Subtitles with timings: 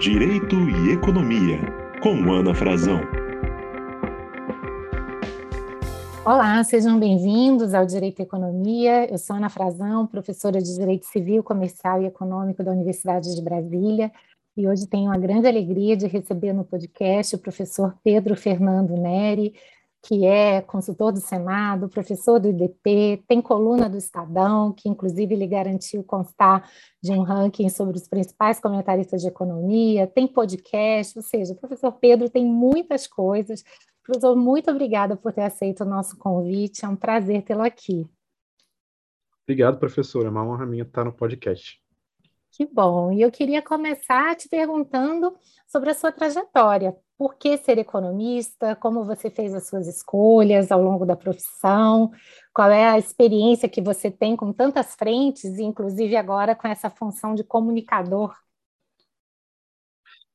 [0.00, 1.58] Direito e Economia,
[2.02, 3.02] com Ana Frazão.
[6.24, 9.12] Olá, sejam bem-vindos ao Direito e Economia.
[9.12, 14.10] Eu sou Ana Frazão, professora de Direito Civil, Comercial e Econômico da Universidade de Brasília,
[14.56, 19.52] e hoje tenho a grande alegria de receber no podcast o professor Pedro Fernando Neri,
[20.02, 25.46] que é consultor do Senado, professor do IDP, tem coluna do Estadão, que inclusive lhe
[25.46, 26.68] garantiu constar
[27.02, 31.92] de um ranking sobre os principais comentaristas de economia, tem podcast, ou seja, o professor
[31.92, 33.62] Pedro tem muitas coisas.
[34.02, 38.08] Professor, muito obrigada por ter aceito o nosso convite, é um prazer tê-lo aqui.
[39.44, 41.80] Obrigado, professora, é uma honra minha estar no podcast.
[42.52, 43.12] Que bom.
[43.12, 45.36] E eu queria começar te perguntando
[45.66, 46.96] sobre a sua trajetória.
[47.20, 48.74] Por que ser economista?
[48.74, 52.10] Como você fez as suas escolhas ao longo da profissão?
[52.50, 57.34] Qual é a experiência que você tem com tantas frentes, inclusive agora com essa função
[57.34, 58.34] de comunicador?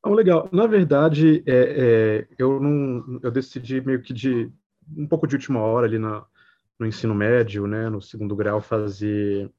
[0.06, 0.48] Legal.
[0.52, 4.52] Na verdade, é, é, eu não, eu decidi meio que de
[4.96, 6.24] um pouco de última hora ali na,
[6.78, 9.52] no ensino médio, né, no segundo grau, fazer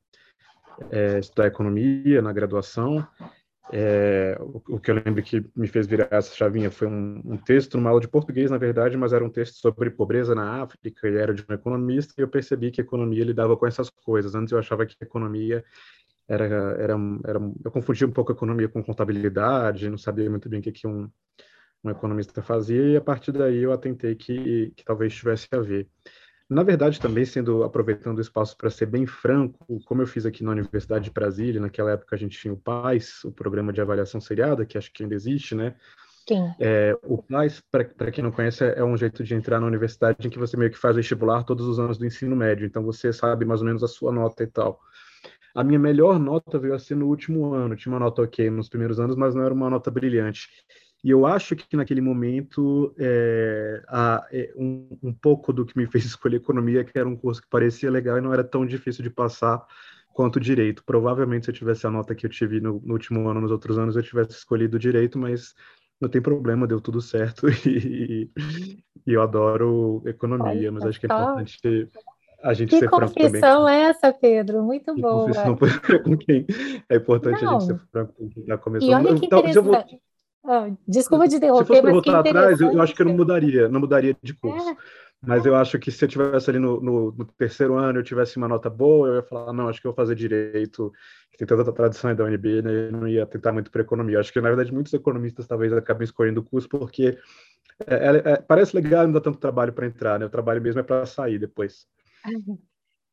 [0.92, 3.04] é, estudar economia na graduação.
[3.72, 7.36] É, o, o, que eu lembro que me fez virar essa chavinha foi um, um,
[7.36, 11.08] texto numa aula de português, na verdade, mas era um texto sobre pobreza na África
[11.08, 14.34] e era de um economista, e eu percebi que a economia lidava com essas coisas.
[14.34, 15.64] Antes eu achava que a economia
[16.28, 20.60] era, era, era eu confundia um pouco a economia com contabilidade, não sabia muito bem
[20.60, 21.10] o que, que um,
[21.82, 25.88] um economista fazia, e a partir daí eu atentei que, que talvez tivesse a ver.
[26.48, 30.44] Na verdade, também sendo aproveitando o espaço para ser bem franco, como eu fiz aqui
[30.44, 34.20] na Universidade de Brasília, naquela época a gente tinha o PAIS, o programa de avaliação
[34.20, 35.74] seriada, que acho que ainda existe, né?
[36.28, 36.54] Sim.
[36.60, 40.30] É, o PAIS, para quem não conhece, é um jeito de entrar na universidade em
[40.30, 43.44] que você meio que faz vestibular todos os anos do ensino médio, então você sabe
[43.44, 44.80] mais ou menos a sua nota e tal.
[45.52, 48.68] A minha melhor nota veio a ser no último ano, tinha uma nota ok nos
[48.68, 50.48] primeiros anos, mas não era uma nota brilhante.
[51.06, 55.86] E eu acho que naquele momento, é, a, é, um, um, pouco do que me
[55.86, 59.04] fez escolher economia, que era um curso que parecia legal e não era tão difícil
[59.04, 59.64] de passar
[60.12, 60.82] quanto direito.
[60.84, 63.78] Provavelmente, se eu tivesse a nota que eu tive no, no último ano, nos outros
[63.78, 65.54] anos, eu tivesse escolhido direito, mas
[66.00, 68.28] não tem problema, deu tudo certo e,
[69.06, 71.88] e eu adoro economia, mas acho que é importante
[72.42, 73.30] a gente que ser franco também.
[73.30, 74.60] Que confissão é essa, Pedro?
[74.64, 75.26] Muito que boa.
[75.26, 75.56] Confissão
[76.02, 76.44] com quem
[76.88, 77.58] é importante não.
[77.58, 78.90] a gente ser franco com quem está começando.
[78.90, 80.00] E olha que então, interessante.
[80.48, 83.80] Ah, desculpa te interromper, Se fosse voltar atrás, eu acho que eu não mudaria, não
[83.80, 84.70] mudaria de curso.
[84.70, 84.76] É.
[85.20, 88.36] Mas eu acho que se eu tivesse ali no, no, no, terceiro ano, eu tivesse
[88.36, 90.92] uma nota boa, eu ia falar, não, acho que eu vou fazer direito,
[91.32, 92.70] que tem toda a tradição da UNB, né?
[92.88, 94.20] Eu não ia tentar muito para economia.
[94.20, 97.18] Acho que, na verdade, muitos economistas talvez acabem escolhendo o curso porque
[97.86, 100.26] é, é, é parece legal, não dá tanto trabalho para entrar, né?
[100.26, 101.86] O trabalho mesmo é para sair depois.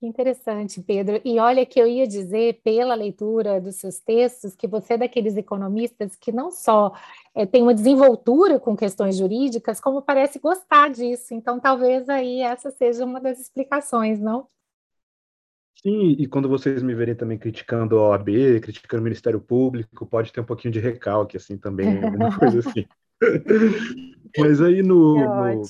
[0.04, 0.10] Uhum.
[0.10, 1.22] Interessante, Pedro.
[1.24, 5.38] E olha que eu ia dizer, pela leitura dos seus textos, que você é daqueles
[5.38, 6.94] economistas que não só
[7.34, 11.34] é, tem uma desenvoltura com questões jurídicas, como parece gostar disso.
[11.34, 14.48] Então, talvez aí essa seja uma das explicações, não?
[15.82, 20.32] Sim, e quando vocês me verem também criticando a OAB, criticando o Ministério Público, pode
[20.32, 22.86] ter um pouquinho de recalque, assim, também, alguma coisa assim.
[24.38, 25.64] Mas aí no, é no,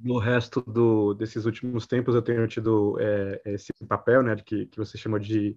[0.00, 4.78] no resto do, desses últimos tempos eu tenho tido é, esse papel, né, que, que
[4.78, 5.56] você chama de,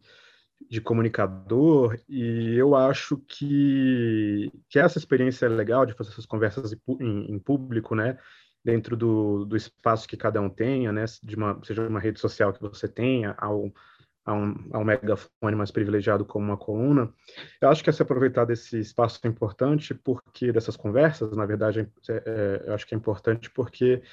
[0.70, 6.74] de comunicador, e eu acho que, que essa experiência é legal de fazer essas conversas
[7.00, 8.18] em, em público, né,
[8.64, 12.54] dentro do, do espaço que cada um tenha, né, de uma, seja uma rede social
[12.54, 13.72] que você tenha, ao,
[14.30, 17.12] a um, a um megafone mais privilegiado como uma coluna.
[17.60, 21.90] Eu acho que é se aproveitar desse espaço é importante, porque dessas conversas, na verdade,
[22.08, 24.04] é, é, eu acho que é importante porque,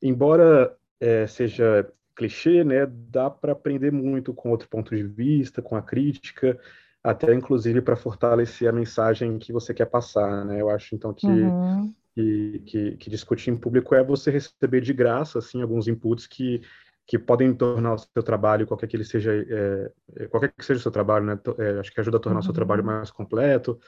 [0.00, 5.76] embora é, seja clichê, né, dá para aprender muito com outro ponto de vista, com
[5.76, 6.58] a crítica,
[7.04, 10.60] até inclusive para fortalecer a mensagem que você quer passar, né?
[10.60, 11.94] Eu acho então que, uhum.
[12.14, 16.62] que, que, que discutir em público é você receber de graça assim alguns inputs que
[17.06, 20.80] que podem tornar o seu trabalho, qualquer que ele seja, é, é, qualquer que seja
[20.80, 21.38] o seu trabalho, né?
[21.58, 22.40] É, acho que ajuda a tornar uhum.
[22.40, 22.86] o seu trabalho uhum.
[22.86, 23.78] mais completo,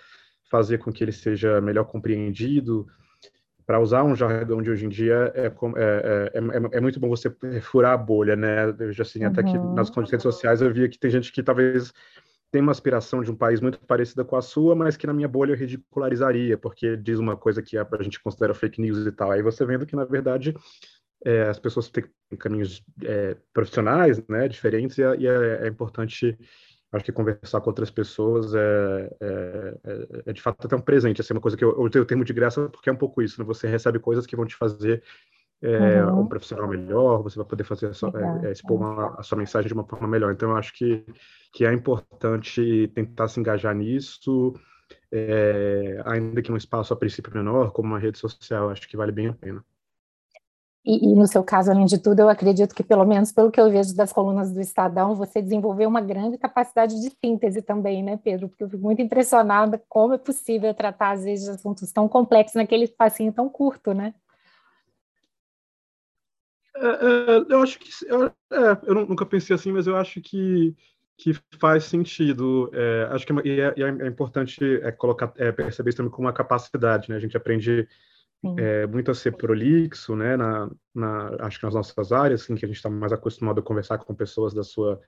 [0.49, 2.87] fazer com que ele seja melhor compreendido.
[3.67, 7.31] Para usar um jargão de hoje em dia, é, é, é, é, muito bom você
[7.61, 8.75] furar a bolha, né?
[8.79, 9.27] Eu já assim, uhum.
[9.27, 11.93] até que nas redes sociais eu via que tem gente que talvez
[12.51, 15.29] tem uma aspiração de um país muito parecida com a sua, mas que na minha
[15.29, 19.33] bolha eu ridicularizaria, porque diz uma coisa que a gente considera fake news e tal.
[19.33, 20.55] Aí você vendo que, na verdade,
[21.25, 22.05] é, as pessoas têm
[22.39, 26.39] caminhos é, profissionais, né, diferentes, e, é, e é, é, importante,
[26.93, 29.75] acho que conversar com outras pessoas é, é,
[30.27, 32.25] é, de fato até um presente, assim, uma coisa que eu, eu usei o termo
[32.25, 35.03] de graça porque é um pouco isso, né, você recebe coisas que vão te fazer
[35.61, 36.21] uhum.
[36.21, 38.13] um profissional melhor, você vai poder fazer a sua,
[38.51, 41.05] expor uma, a sua mensagem de uma forma melhor, então eu acho que,
[41.53, 44.55] que é importante tentar se engajar nisso,
[46.05, 49.27] ainda que num espaço a princípio menor, como uma rede social, acho que vale bem
[49.27, 49.65] a pena.
[50.91, 53.61] E, e, no seu caso, além de tudo, eu acredito que, pelo menos pelo que
[53.61, 58.17] eu vejo das colunas do Estadão, você desenvolveu uma grande capacidade de síntese também, né,
[58.17, 58.49] Pedro?
[58.49, 62.85] Porque eu fico muito impressionada como é possível tratar, às vezes, assuntos tão complexos naquele
[62.85, 64.15] espacinho tão curto, né?
[66.75, 67.91] É, é, eu acho que.
[68.07, 68.33] Eu, é,
[68.85, 70.75] eu nunca pensei assim, mas eu acho que,
[71.19, 72.71] que faz sentido.
[72.73, 74.59] É, acho que é, é, importante
[74.97, 77.17] colocar, perceber isso também como uma capacidade, né?
[77.17, 77.87] A gente aprende
[78.57, 82.65] é, muito a ser prolixo, né, na, na, acho que nas nossas áreas, assim, que
[82.65, 85.01] a gente está mais acostumado a conversar com pessoas da sua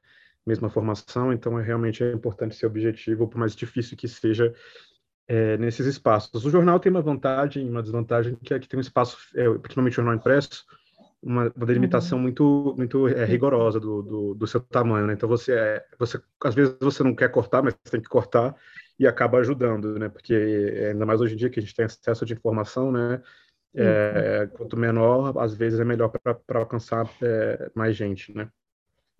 [0.46, 4.52] mesma formação, então é realmente é importante ser objetivo, por mais difícil que seja
[5.28, 6.44] é, nesses espaços.
[6.44, 9.48] O jornal tem uma vantagem e uma desvantagem, que é que tem um espaço, é,
[9.58, 10.64] principalmente o jornal impresso,
[11.22, 12.22] uma, uma delimitação uhum.
[12.22, 15.12] muito muito é, rigorosa do, do, do, seu tamanho, né?
[15.12, 18.56] Então você é, você às vezes você não quer cortar, mas tem que cortar
[19.00, 20.10] e acaba ajudando, né?
[20.10, 20.34] Porque
[20.90, 23.22] ainda mais hoje em dia que a gente tem acesso de informação, né?
[23.74, 28.50] É, quanto menor, às vezes é melhor para alcançar é, mais gente, né?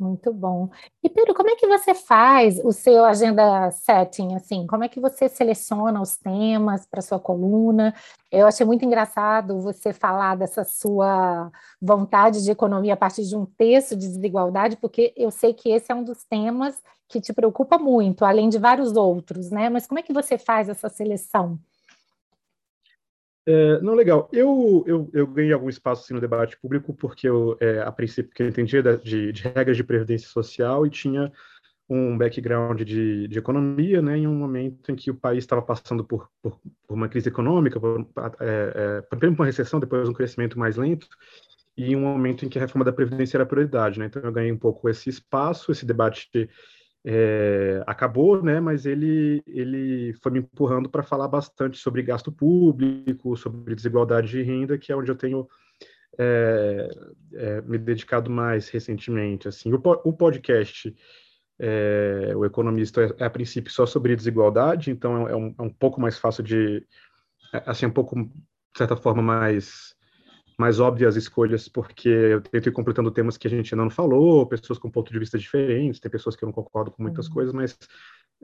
[0.00, 0.70] Muito bom.
[1.05, 4.67] E Pedro, como é que você faz o seu agenda setting, assim?
[4.67, 7.94] Como é que você seleciona os temas para sua coluna?
[8.32, 11.52] Eu achei muito engraçado você falar dessa sua
[11.82, 15.93] vontade de economia a partir de um texto de desigualdade, porque eu sei que esse
[15.93, 19.69] é um dos temas que te preocupa muito, além de vários outros, né?
[19.69, 21.58] Mas como é que você faz essa seleção?
[23.46, 24.28] É, não, legal.
[24.32, 28.32] Eu, eu, eu ganhei algum espaço assim, no debate público porque eu, é, a princípio,
[28.32, 31.32] que eu entendia de, de, regras de previdência social e tinha
[31.88, 36.04] um background de, de economia, né, em um momento em que o país estava passando
[36.04, 38.06] por, por, por, uma crise econômica, por,
[38.40, 41.08] é, é, primeiro uma recessão, depois um crescimento mais lento,
[41.76, 43.98] e um momento em que a reforma da Previdência era prioridade.
[43.98, 44.06] Né?
[44.06, 46.31] Então, eu ganhei um pouco esse espaço, esse debate
[47.05, 53.37] é, acabou, né, mas ele, ele foi me empurrando para falar bastante sobre gasto público,
[53.37, 55.49] sobre desigualdade de renda, que é onde eu tenho
[56.19, 56.88] é,
[57.32, 59.49] é, me dedicado mais recentemente.
[59.49, 60.94] Assim, o, o podcast,
[61.58, 65.70] é, o Economista, é, é, a princípio só sobre desigualdade, então é, um, é um
[65.70, 66.87] pouco mais fácil de,
[67.64, 68.31] assim, um pouco, de
[68.76, 69.94] certa forma, mais
[70.60, 74.46] mais óbvias escolhas, porque eu tento ir completando temas que a gente ainda não falou,
[74.46, 77.32] pessoas com ponto de vista diferentes, tem pessoas que eu não concordo com muitas uhum.
[77.32, 77.78] coisas, mas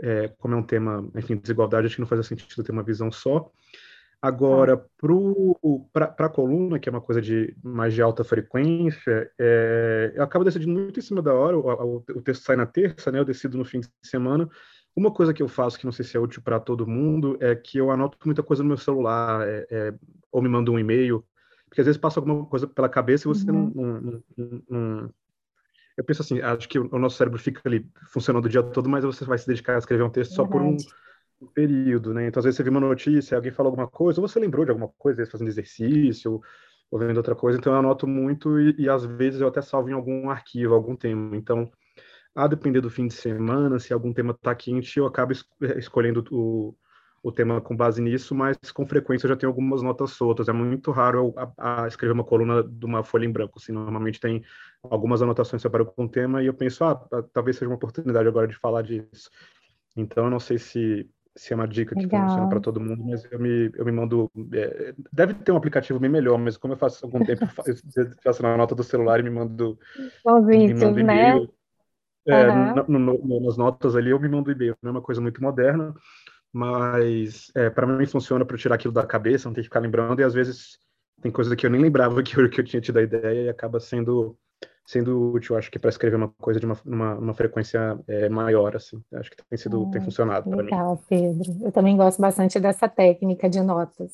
[0.01, 3.13] é, como é um tema, enfim, desigualdade, acho que não faz sentido ter uma visão
[3.13, 3.51] só.
[4.21, 4.83] Agora,
[5.93, 10.43] para a coluna, que é uma coisa de mais de alta frequência, é, eu acabo
[10.43, 13.27] decidindo muito em cima da hora, o, o, o, texto sai na terça, né, eu
[13.27, 14.49] decido no fim de semana.
[14.97, 17.55] Uma coisa que eu faço, que não sei se é útil para todo mundo, é
[17.55, 19.95] que eu anoto muita coisa no meu celular, é, é,
[20.33, 21.23] ou me mando um e-mail,
[21.69, 23.73] porque às vezes passa alguma coisa pela cabeça e você uhum.
[23.75, 25.15] não, não, não, não,
[25.97, 29.05] Eu penso assim, acho que o nosso cérebro fica ali funcionando o dia todo, mas
[29.05, 30.77] você vai se dedicar a escrever um texto só por um,
[31.41, 32.29] um, período, né?
[32.29, 34.71] Então, às vezes você viu uma notícia, alguém falou alguma coisa, ou você lembrou de
[34.71, 36.43] alguma coisa, às vezes fazendo exercício, ou,
[36.91, 39.91] ou vendo outra coisa, então eu anoto muito e, e às vezes eu até salvo
[39.91, 41.37] em algum arquivo, algum tema.
[41.37, 41.71] Então,
[42.35, 45.45] a depender do fim de semana, se algum tema está quente, eu acabo es
[45.77, 46.77] escolhendo o
[47.27, 50.49] o tema com base nisso, mas com frequência eu já tenho algumas notas soltas.
[50.49, 53.59] É muito raro eu a, a escrever uma coluna de uma folha em branco.
[53.59, 54.45] Assim, normalmente tem
[54.81, 56.95] algumas anotações separadas com o tema e eu penso, ah,
[57.33, 59.29] talvez seja uma oportunidade agora de falar disso.
[59.97, 62.29] Então, eu não sei se, se é uma dica que Legal.
[62.29, 64.31] funciona para todo mundo, mas eu me, eu me mando.
[64.53, 68.41] É, deve ter um aplicativo bem melhor, mas como eu faço algum tempo, eu faço
[68.41, 69.77] na nota do celular e me mando.
[70.95, 71.43] me mando.
[71.43, 71.49] Né?
[72.29, 72.85] É, uhum.
[72.89, 75.95] no, no, nas notas ali eu me mando e-mail, é uma coisa muito moderna
[76.57, 80.21] mas é, para mim funciona para tirar aquilo da cabeça, não ter que ficar lembrando,
[80.21, 80.79] e às vezes
[81.21, 83.49] tem coisa que eu nem lembrava que eu, que eu tinha tido a ideia e
[83.51, 84.35] acaba sendo
[84.87, 88.77] sendo útil, acho que para escrever uma coisa de uma, uma, uma frequência é, maior,
[88.77, 90.71] assim, acho que tem sido, tem funcionado para mim.
[90.71, 94.13] Legal, Pedro, eu também gosto bastante dessa técnica de notas,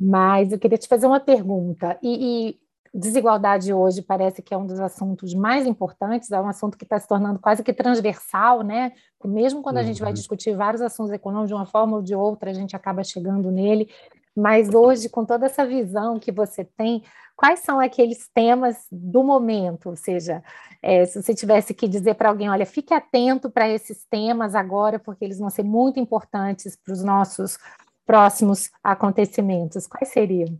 [0.00, 2.60] mas eu queria te fazer uma pergunta, e, e
[2.94, 6.98] desigualdade hoje parece que é um dos assuntos mais importantes, é um assunto que está
[6.98, 8.92] se tornando quase que transversal, né?
[9.24, 10.14] Mesmo quando a gente vai uhum.
[10.14, 13.88] discutir vários assuntos econômicos de uma forma ou de outra, a gente acaba chegando nele.
[14.36, 17.02] Mas hoje, com toda essa visão que você tem,
[17.36, 19.90] quais são aqueles temas do momento?
[19.90, 20.42] Ou seja,
[20.82, 24.98] é, se você tivesse que dizer para alguém, olha, fique atento para esses temas agora,
[24.98, 27.58] porque eles vão ser muito importantes para os nossos
[28.06, 30.58] próximos acontecimentos, quais seriam?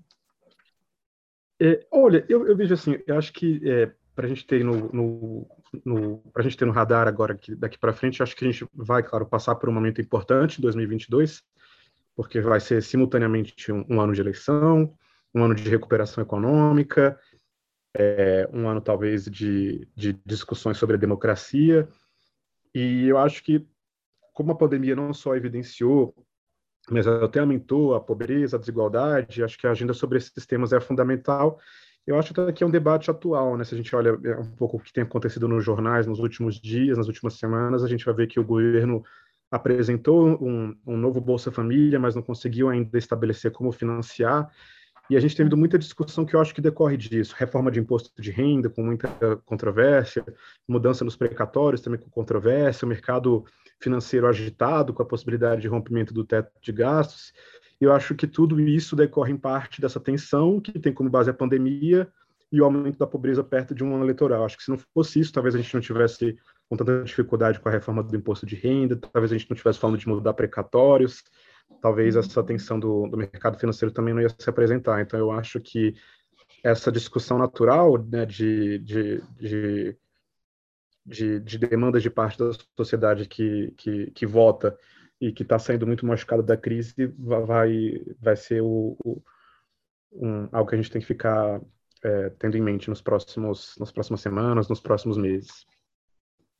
[1.64, 4.92] É, olha, eu, eu, vejo assim, eu acho que é, para a gente ter no,
[4.92, 5.46] no,
[5.84, 8.66] no para gente ter no radar agora que daqui para frente, acho que a gente
[8.74, 11.40] vai, claro, passar por um momento importante, 2022,
[12.16, 14.92] porque vai ser simultaneamente um, um ano de eleição,
[15.32, 17.16] um ano de recuperação econômica,
[17.96, 21.88] é, um ano talvez de, de discussões sobre a democracia,
[22.74, 23.64] e eu acho que
[24.32, 26.12] como a pandemia não só evidenciou
[26.90, 29.42] mas até aumentou a pobreza, a desigualdade.
[29.42, 31.58] Acho que a agenda sobre esses temas é fundamental.
[32.06, 33.64] Eu acho que é um debate atual, né?
[33.64, 36.60] Se a gente olha é, um pouco o que tem acontecido nos jornais nos últimos
[36.60, 39.04] dias, nas últimas semanas, a gente vai ver que o governo
[39.50, 44.50] apresentou um, um novo Bolsa Família, mas não conseguiu ainda estabelecer como financiar.
[45.12, 47.34] E a gente tem tido muita discussão que eu acho que decorre disso.
[47.36, 49.10] Reforma de imposto de renda, com muita
[49.44, 50.24] controvérsia,
[50.66, 53.44] mudança nos precatórios, também com controvérsia, o mercado
[53.78, 57.34] financeiro agitado, com a possibilidade de rompimento do teto de gastos.
[57.78, 61.28] E eu acho que tudo isso decorre em parte dessa tensão, que tem como base
[61.28, 62.08] a pandemia
[62.50, 64.46] e o aumento da pobreza perto de um ano eleitoral.
[64.46, 66.38] Acho que se não fosse isso, talvez a gente não tivesse
[66.70, 69.78] com tanta dificuldade com a reforma do imposto de renda, talvez a gente não estivesse
[69.78, 71.22] falando de mudar precatórios,
[71.82, 75.02] talvez essa tensão do, do mercado financeiro também não ia se apresentar.
[75.02, 75.94] Então, eu acho que
[76.62, 79.98] essa discussão natural né, de, de, de,
[81.04, 84.78] de, de demandas de parte da sociedade que, que, que vota
[85.20, 89.20] e que está saindo muito machucado da crise vai, vai ser o, o
[90.12, 91.60] um, algo que a gente tem que ficar
[92.04, 95.66] é, tendo em mente nos próximos, nas próximas semanas, nos próximos meses.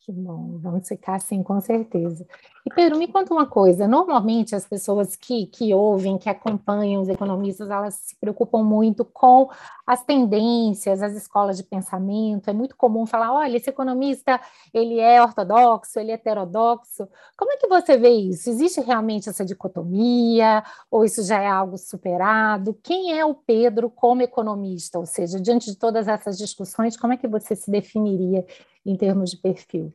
[0.00, 2.26] Que bom, vamos ficar assim, com certeza.
[2.64, 7.08] E Pedro, me conta uma coisa: normalmente as pessoas que, que ouvem, que acompanham os
[7.08, 9.50] economistas, elas se preocupam muito com
[9.84, 12.48] as tendências, as escolas de pensamento.
[12.48, 14.40] É muito comum falar: olha, esse economista
[14.72, 17.08] ele é ortodoxo, ele é heterodoxo.
[17.36, 18.48] Como é que você vê isso?
[18.48, 20.62] Existe realmente essa dicotomia?
[20.88, 22.78] Ou isso já é algo superado?
[22.80, 25.00] Quem é o Pedro como economista?
[25.00, 28.46] Ou seja, diante de todas essas discussões, como é que você se definiria
[28.86, 29.92] em termos de perfil?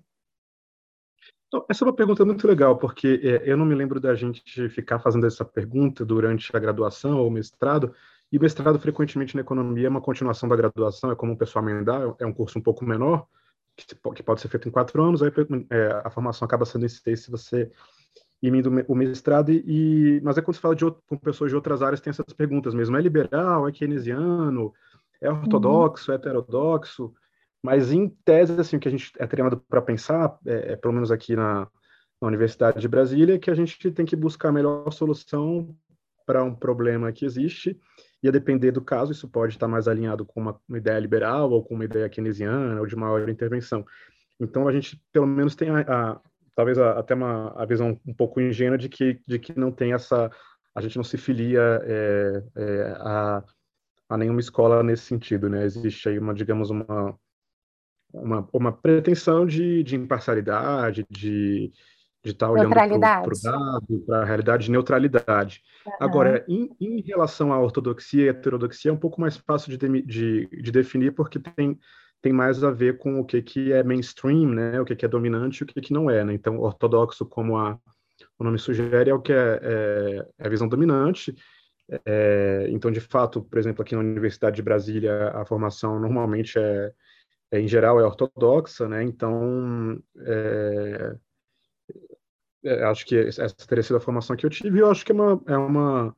[1.47, 4.69] Então, essa é uma pergunta muito legal, porque é, eu não me lembro da gente
[4.69, 7.93] ficar fazendo essa pergunta durante a graduação ou mestrado,
[8.31, 12.13] e mestrado, frequentemente, na economia é uma continuação da graduação, é como o pessoal emendar,
[12.19, 13.25] é um curso um pouco menor,
[13.75, 15.31] que pode ser feito em quatro anos, aí
[15.69, 17.71] é, a formação acaba sendo em seis se você
[18.41, 21.81] emenda o mestrado, e, mas é quando você fala de outro, com pessoas de outras
[21.81, 24.73] áreas, tem essas perguntas mesmo, é liberal, é keynesiano,
[25.21, 26.15] é ortodoxo, uhum.
[26.15, 27.13] é heterodoxo,
[27.63, 30.93] mas, em tese, assim, o que a gente é treinado para pensar, é, é, pelo
[30.93, 31.67] menos aqui na,
[32.21, 35.75] na Universidade de Brasília, é que a gente tem que buscar a melhor solução
[36.25, 37.79] para um problema que existe,
[38.21, 41.51] e a depender do caso, isso pode estar mais alinhado com uma, uma ideia liberal,
[41.51, 43.85] ou com uma ideia keynesiana, ou de maior intervenção.
[44.39, 46.21] Então, a gente, pelo menos, tem a, a
[46.55, 49.93] talvez a, até uma a visão um pouco ingênua de que, de que não tem
[49.93, 50.31] essa...
[50.75, 53.43] A gente não se filia é, é, a,
[54.09, 55.63] a nenhuma escola nesse sentido, né?
[55.63, 57.17] Existe aí uma, digamos, uma
[58.13, 61.71] uma, uma pretensão de, de imparcialidade, de
[62.27, 65.61] de estar olhando para o dado, para a realidade de neutralidade.
[65.85, 65.93] Uhum.
[65.99, 70.47] Agora, em, em, relação à ortodoxia e heterodoxia, é um pouco mais fácil de, de,
[70.47, 71.79] de, definir, porque tem,
[72.21, 74.79] tem mais a ver com o que, que é mainstream, né?
[74.81, 76.23] o que, que é dominante e o que, que não é.
[76.23, 76.33] Né?
[76.33, 77.79] Então, ortodoxo, como a,
[78.37, 81.33] o nome sugere, é o que é, é, é a visão dominante.
[82.05, 86.91] É, então, de fato, por exemplo, aqui na Universidade de Brasília, a formação normalmente é
[87.51, 89.03] é, em geral, é ortodoxa, né?
[89.03, 91.15] Então, é,
[92.63, 94.79] é, acho que essa teria sido a formação que eu tive.
[94.79, 96.17] Eu acho que é uma, é uma,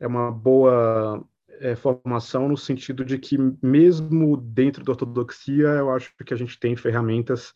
[0.00, 1.22] é uma boa
[1.60, 6.58] é, formação no sentido de que, mesmo dentro da ortodoxia, eu acho que a gente
[6.58, 7.54] tem ferramentas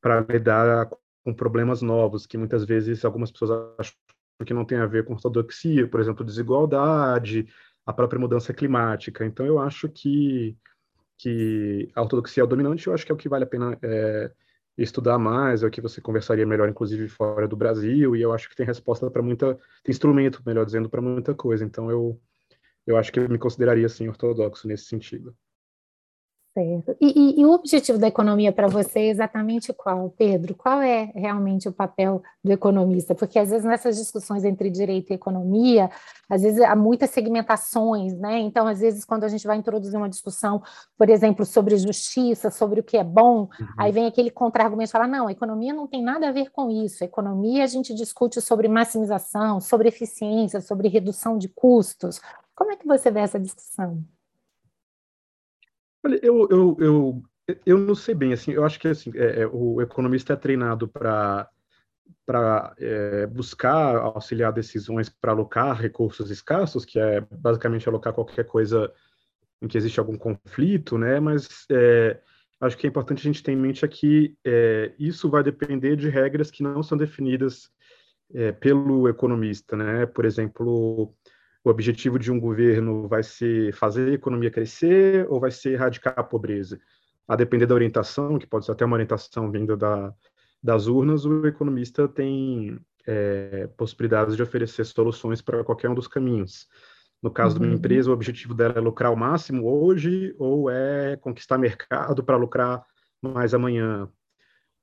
[0.00, 0.88] para lidar
[1.24, 3.94] com problemas novos, que muitas vezes algumas pessoas acham
[4.44, 7.48] que não tem a ver com ortodoxia, por exemplo, desigualdade,
[7.86, 9.24] a própria mudança climática.
[9.24, 10.56] Então, eu acho que
[11.24, 13.78] que a ortodoxia é o dominante, eu acho que é o que vale a pena
[13.82, 14.30] é,
[14.76, 18.46] estudar mais, é o que você conversaria melhor, inclusive fora do Brasil, e eu acho
[18.46, 21.64] que tem resposta para muita, tem instrumento, melhor dizendo, para muita coisa.
[21.64, 22.20] Então eu,
[22.86, 25.34] eu acho que eu me consideraria assim ortodoxo nesse sentido.
[26.54, 26.96] Certo.
[27.00, 30.54] E, e, e, o objetivo da economia para você é exatamente qual, Pedro?
[30.54, 33.12] Qual é realmente o papel do economista?
[33.12, 35.90] Porque às vezes nessas discussões entre direito e economia,
[36.30, 38.38] às vezes há muitas segmentações, né?
[38.38, 40.62] Então, às vezes, quando a gente vai introduzir uma discussão,
[40.96, 43.66] por exemplo, sobre justiça, sobre o que é bom, uhum.
[43.76, 46.70] aí vem aquele contra-argumento e fala: não, a economia não tem nada a ver com
[46.70, 47.02] isso.
[47.02, 52.20] A economia a gente discute sobre maximização, sobre eficiência, sobre redução de custos.
[52.54, 54.04] Como é que você vê essa discussão?
[56.04, 57.22] Olha, eu, eu, eu,
[57.64, 60.86] eu não sei bem, assim, eu acho que assim, é, é o economista é treinado
[60.88, 61.48] para
[62.26, 68.90] para é, buscar auxiliar decisões para alocar recursos escassos, que é basicamente alocar qualquer coisa
[69.60, 71.20] em que existe algum conflito, né?
[71.20, 72.18] Mas é,
[72.60, 76.08] acho que é importante a gente ter em mente aqui é, isso vai depender de
[76.08, 77.70] regras que não são definidas
[78.34, 80.06] é, pelo economista, né?
[80.06, 81.14] Por exemplo,
[81.64, 86.12] o objetivo de um governo vai ser fazer a economia crescer ou vai ser erradicar
[86.14, 86.78] a pobreza?
[87.26, 90.12] A depender da orientação, que pode ser até uma orientação vinda da,
[90.62, 96.68] das urnas, o economista tem, é, possibilidades de oferecer soluções para qualquer um dos caminhos.
[97.22, 97.60] No caso uhum.
[97.60, 97.78] de uma uhum.
[97.78, 102.84] empresa, o objetivo dela é lucrar o máximo hoje ou é conquistar mercado para lucrar
[103.22, 104.06] mais amanhã?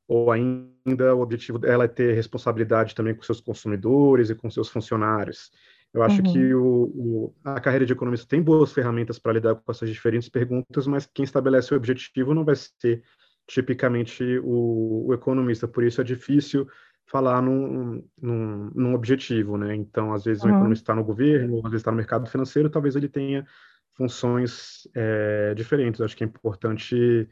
[0.08, 4.68] Ou ainda o objetivo dela é ter responsabilidade também com seus consumidores e com seus
[4.68, 5.52] funcionários?
[5.94, 6.34] Eu acho uhum.
[6.34, 10.30] que o, o, a carreira de economista tem boas ferramentas para lidar com essas diferentes
[10.30, 13.04] perguntas, mas quem estabelece o objetivo não vai ser
[13.46, 15.68] tipicamente o, o economista.
[15.68, 16.66] Por isso é difícil
[17.06, 19.76] falar num, num, num objetivo, né?
[19.76, 20.52] Então, às vezes, uhum.
[20.52, 23.46] um economista está no governo, às vezes está no mercado financeiro, talvez ele tenha
[23.92, 26.00] funções é, diferentes.
[26.00, 27.28] Acho que é importante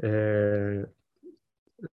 [0.00, 0.88] é,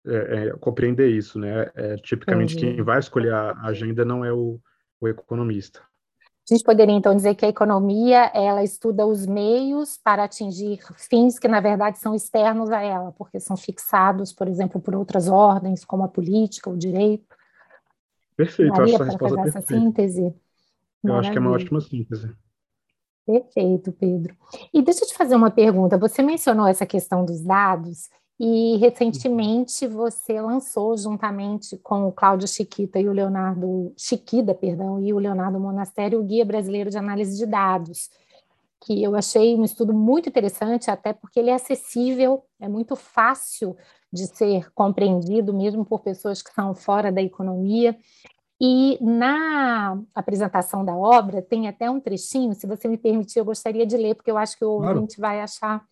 [0.05, 1.71] é, é compreender isso, né?
[1.73, 2.61] É, tipicamente, uhum.
[2.61, 4.61] quem vai escolher a agenda não é o,
[4.99, 5.81] o economista.
[6.49, 11.37] A gente poderia então dizer que a economia ela estuda os meios para atingir fins
[11.37, 15.83] que na verdade são externos a ela, porque são fixados, por exemplo, por outras ordens,
[15.83, 17.35] como a política, o direito.
[18.37, 19.57] Perfeito, Maria, acho essa fazer perfeita.
[19.59, 20.21] essa síntese.
[20.21, 20.33] Eu
[21.03, 21.19] Maravilha.
[21.19, 22.35] acho que é uma ótima síntese.
[23.25, 24.37] Perfeito, Pedro.
[24.73, 25.97] E deixa eu te fazer uma pergunta.
[25.97, 32.99] Você mencionou essa questão dos dados e recentemente você lançou, juntamente com o Cláudio Chiquita
[32.99, 37.47] e o Leonardo Chiquida, perdão, e o Leonardo Monastério, o Guia Brasileiro de Análise de
[37.47, 38.11] Dados,
[38.79, 43.75] que eu achei um estudo muito interessante, até porque ele é acessível, é muito fácil
[44.13, 47.97] de ser compreendido, mesmo por pessoas que são fora da economia.
[48.61, 53.85] E na apresentação da obra tem até um trechinho, se você me permitir, eu gostaria
[53.85, 54.95] de ler, porque eu acho que o claro.
[54.95, 55.83] ouvinte vai achar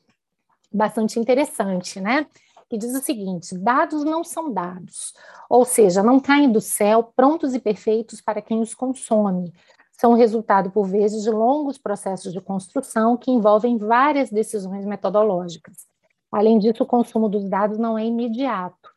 [0.76, 2.28] bastante interessante, né?
[2.70, 5.14] Que diz o seguinte: dados não são dados,
[5.50, 9.54] ou seja, não caem do céu prontos e perfeitos para quem os consome.
[9.92, 15.88] São resultado, por vezes, de longos processos de construção que envolvem várias decisões metodológicas.
[16.32, 18.90] Além disso, o consumo dos dados não é imediato.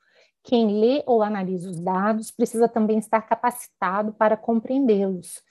[0.42, 5.42] Quem lê ou analisa os dados precisa também estar capacitado para compreendê-los.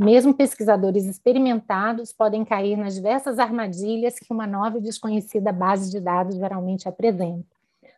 [0.00, 6.00] Mesmo pesquisadores experimentados podem cair nas diversas armadilhas que uma nova e desconhecida base de
[6.00, 7.44] dados geralmente apresenta.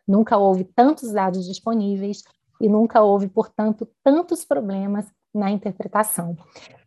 [0.05, 2.21] Nunca houve tantos dados disponíveis
[2.59, 6.35] e nunca houve, portanto, tantos problemas na interpretação.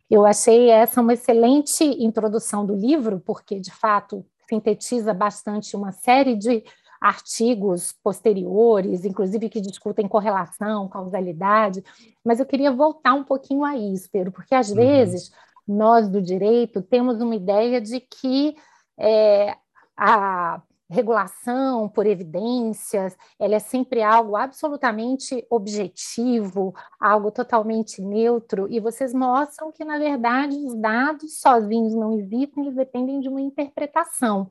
[0.07, 6.35] Eu achei essa uma excelente introdução do livro, porque, de fato, sintetiza bastante uma série
[6.35, 6.63] de
[6.99, 11.83] artigos posteriores, inclusive que discutem correlação, causalidade,
[12.23, 14.75] mas eu queria voltar um pouquinho a isso, Pedro, porque às uhum.
[14.75, 15.31] vezes
[15.67, 18.55] nós do direito temos uma ideia de que
[18.97, 19.55] é,
[19.95, 29.13] a regulação por evidências, ela é sempre algo absolutamente objetivo, algo totalmente neutro, e vocês
[29.13, 34.49] mostram que, na verdade, os dados sozinhos não existem, eles dependem de uma interpretação.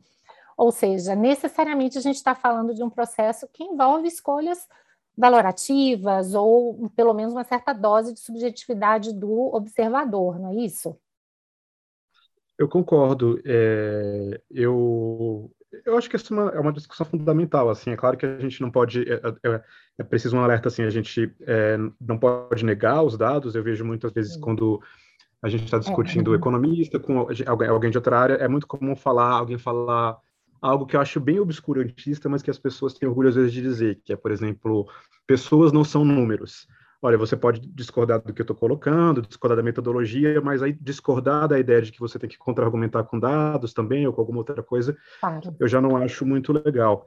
[0.57, 4.66] Ou seja, necessariamente a gente está falando de um processo que envolve escolhas
[5.16, 10.99] valorativas ou pelo menos uma certa dose de subjetividade do observador, não é isso?
[12.59, 13.40] Eu concordo.
[13.45, 15.51] É, eu,
[15.85, 17.69] eu acho que essa é uma, é uma, discussão fundamental.
[17.69, 19.03] Assim, é claro que a gente não pode.
[19.03, 19.64] É, é, é,
[19.99, 20.69] é preciso um alerta.
[20.69, 23.55] Assim, a gente é, não pode negar os dados.
[23.55, 24.81] Eu vejo muitas vezes quando
[25.42, 27.29] a gente está discutindo economista com
[27.69, 30.19] alguém de outra área, é muito comum falar, alguém falar
[30.61, 33.62] algo que eu acho bem obscurantista, mas que as pessoas têm orgulho às vezes de
[33.62, 34.88] dizer, que é, por exemplo,
[35.27, 36.66] pessoas não são números.
[37.03, 41.47] Olha, você pode discordar do que eu estou colocando, discordar da metodologia, mas aí discordar
[41.47, 44.62] da ideia de que você tem que contra-argumentar com dados também ou com alguma outra
[44.62, 45.55] coisa, claro.
[45.61, 47.07] eu já não acho muito legal.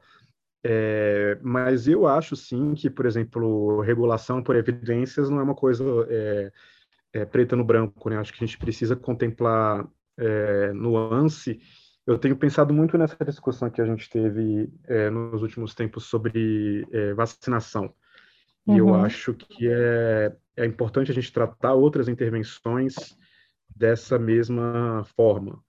[0.64, 5.84] É, mas eu acho sim que, por exemplo, regulação por evidências não é uma coisa
[6.10, 6.52] é,
[7.14, 8.18] é, preta no branco, né?
[8.18, 11.60] Acho que a gente precisa contemplar é, nuance
[12.06, 16.88] eu tenho pensado muito nessa discussão que a gente teve é, nos últimos tempos sobre
[16.92, 17.94] é, vacinação.
[18.68, 18.78] E uhum.
[18.78, 22.96] eu acho que é, é importante a gente tratar outras intervenções
[23.70, 25.62] dessa mesma forma.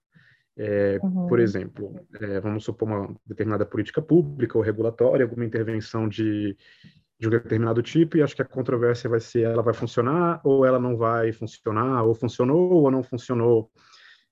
[0.57, 1.27] É, uhum.
[1.27, 6.57] Por exemplo, é, vamos supor uma determinada política pública ou regulatória, alguma intervenção de,
[7.17, 10.65] de um determinado tipo, e acho que a controvérsia vai ser ela vai funcionar ou
[10.65, 13.71] ela não vai funcionar, ou funcionou ou não funcionou.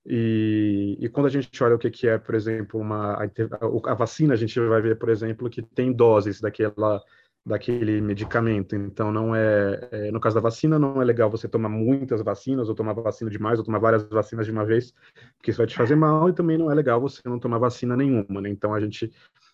[0.06, 3.94] E, e, quando a gente olha o que, que é, por exemplo, uma, a, a,
[3.94, 7.02] vacina, a gente vai ver, por exemplo, que tem doses daquela,
[7.44, 8.74] daquele medicamento.
[8.74, 12.68] Então, não é, é, no caso da vacina, não é legal você tomar muitas vacinas,
[12.68, 14.94] ou tomar vacina demais, ou tomar várias vacinas de uma vez,
[15.36, 17.96] porque isso vai te fazer mal, e também não é legal você não tomar vacina
[17.96, 18.40] nenhuma.
[18.40, 18.48] Né?
[18.48, 19.12] Então, a gente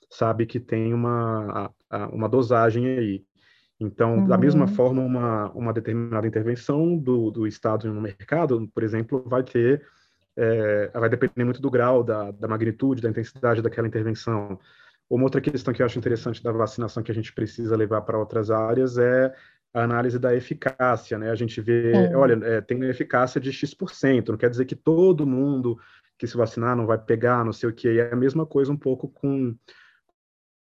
[0.09, 1.73] sabe que tem uma,
[2.13, 3.25] uma dosagem aí.
[3.79, 4.27] Então, uhum.
[4.27, 9.43] da mesma forma, uma, uma determinada intervenção do, do Estado no mercado, por exemplo, vai
[9.43, 9.85] ter
[10.37, 14.59] é, vai depender muito do grau, da, da magnitude, da intensidade daquela intervenção.
[15.09, 18.19] Uma outra questão que eu acho interessante da vacinação que a gente precisa levar para
[18.19, 19.33] outras áreas é
[19.73, 21.31] a análise da eficácia, né?
[21.31, 22.17] A gente vê, é.
[22.17, 25.79] olha, é, tem uma eficácia de X%, não quer dizer que todo mundo
[26.19, 27.89] que se vacinar não vai pegar, não sei o que.
[27.89, 29.55] é a mesma coisa um pouco com,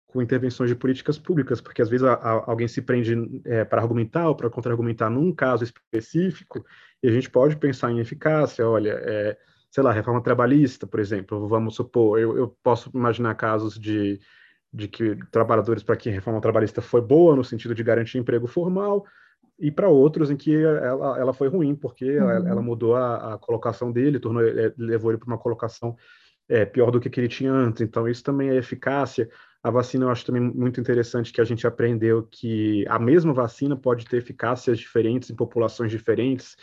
[0.09, 3.81] com intervenções de políticas públicas, porque às vezes a, a, alguém se prende é, para
[3.81, 6.65] argumentar ou para contra-argumentar num caso específico,
[7.03, 9.39] e a gente pode pensar em eficácia, olha, é,
[9.75, 14.21] sei lá, reforma trabalhista, por exemplo, vamos supor, eu, eu posso imaginar casos de
[14.75, 18.49] de que trabalhadores para quem a reforma trabalhista foi boa no sentido de garantir emprego
[18.49, 19.05] formal
[19.57, 22.29] e para outros em que ela, ela foi ruim porque uhum.
[22.29, 25.97] ela, ela, mudou a, a, colocação dele, tornou, é, levou ele para uma colocação
[26.49, 27.83] é, pior do que, que ele tinha antes.
[27.83, 29.29] Então isso também é eficácia.
[29.63, 33.77] A vacina eu acho também muito interessante que a gente aprendeu que a mesma vacina
[33.77, 36.57] pode ter eficácias diferentes em populações diferentes.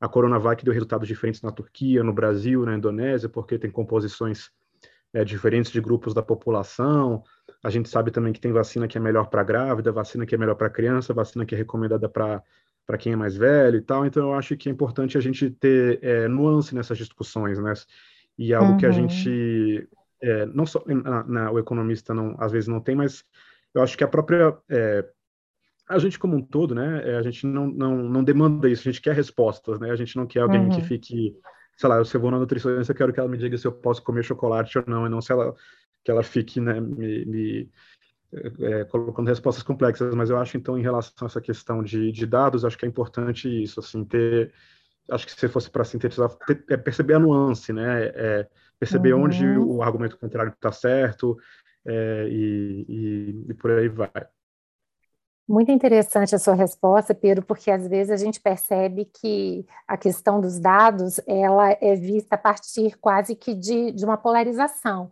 [0.00, 4.50] A Coronavac deu resultados diferentes na Turquia, no Brasil, na Indonésia, porque tem composições
[5.12, 7.22] é, diferentes de grupos da população.
[7.62, 10.38] A gente sabe também que tem vacina que é melhor para grávida, vacina que é
[10.38, 12.42] melhor para criança, vacina que é recomendada para
[12.98, 14.04] quem é mais velho e tal.
[14.04, 17.72] Então, eu acho que é importante a gente ter é, nuance nessas discussões, né?
[18.38, 18.76] E algo uhum.
[18.76, 18.94] que a uhum.
[18.94, 19.88] gente,
[20.22, 23.24] é, não só na, na, o economista não, às vezes não tem, mas
[23.74, 25.04] eu acho que a própria é,
[25.88, 27.02] a gente como um todo, né?
[27.10, 29.90] É, a gente não, não, não demanda isso, a gente quer respostas, né?
[29.90, 30.70] A gente não quer alguém uhum.
[30.70, 31.36] que fique
[31.76, 33.72] sei lá, se eu vou na nutricionista, eu quero que ela me diga se eu
[33.72, 35.54] posso comer chocolate ou não, e não se ela
[36.02, 37.70] que ela fique né, me, me
[38.60, 40.14] é, colocando respostas complexas.
[40.14, 42.88] Mas eu acho então, em relação a essa questão de, de dados, acho que é
[42.88, 44.52] importante isso, assim, ter,
[45.10, 49.24] acho que se fosse para sintetizar, ter, é perceber a nuance, né, é, perceber uhum.
[49.24, 51.36] onde o argumento contrário está certo
[51.84, 54.10] é, e, e, e por aí vai.
[55.48, 60.40] Muito interessante a sua resposta, Pedro, porque às vezes a gente percebe que a questão
[60.40, 65.08] dos dados ela é vista a partir quase que de, de uma polarização.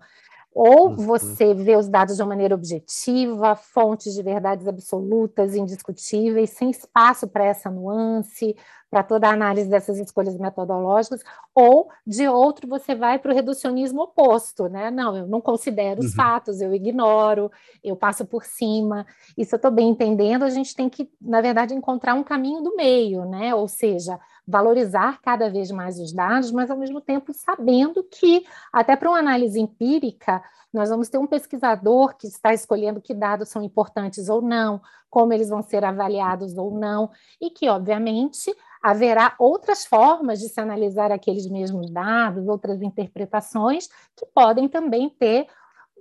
[0.52, 0.96] Ou uhum.
[0.96, 7.28] você vê os dados de uma maneira objetiva, fontes de verdades absolutas, indiscutíveis, sem espaço
[7.28, 8.56] para essa nuance,
[8.94, 11.20] para toda a análise dessas escolhas metodológicas,
[11.52, 14.88] ou de outro você vai para o reducionismo oposto, né?
[14.88, 16.12] Não, eu não considero os uhum.
[16.12, 17.50] fatos, eu ignoro,
[17.82, 19.04] eu passo por cima.
[19.36, 22.76] Isso eu estou bem entendendo, a gente tem que, na verdade, encontrar um caminho do
[22.76, 23.52] meio, né?
[23.52, 28.94] Ou seja, valorizar cada vez mais os dados, mas ao mesmo tempo sabendo que, até
[28.94, 30.40] para uma análise empírica,
[30.72, 34.80] nós vamos ter um pesquisador que está escolhendo que dados são importantes ou não,
[35.14, 37.08] como eles vão ser avaliados ou não,
[37.40, 44.26] e que, obviamente, haverá outras formas de se analisar aqueles mesmos dados, outras interpretações, que
[44.34, 45.46] podem também ter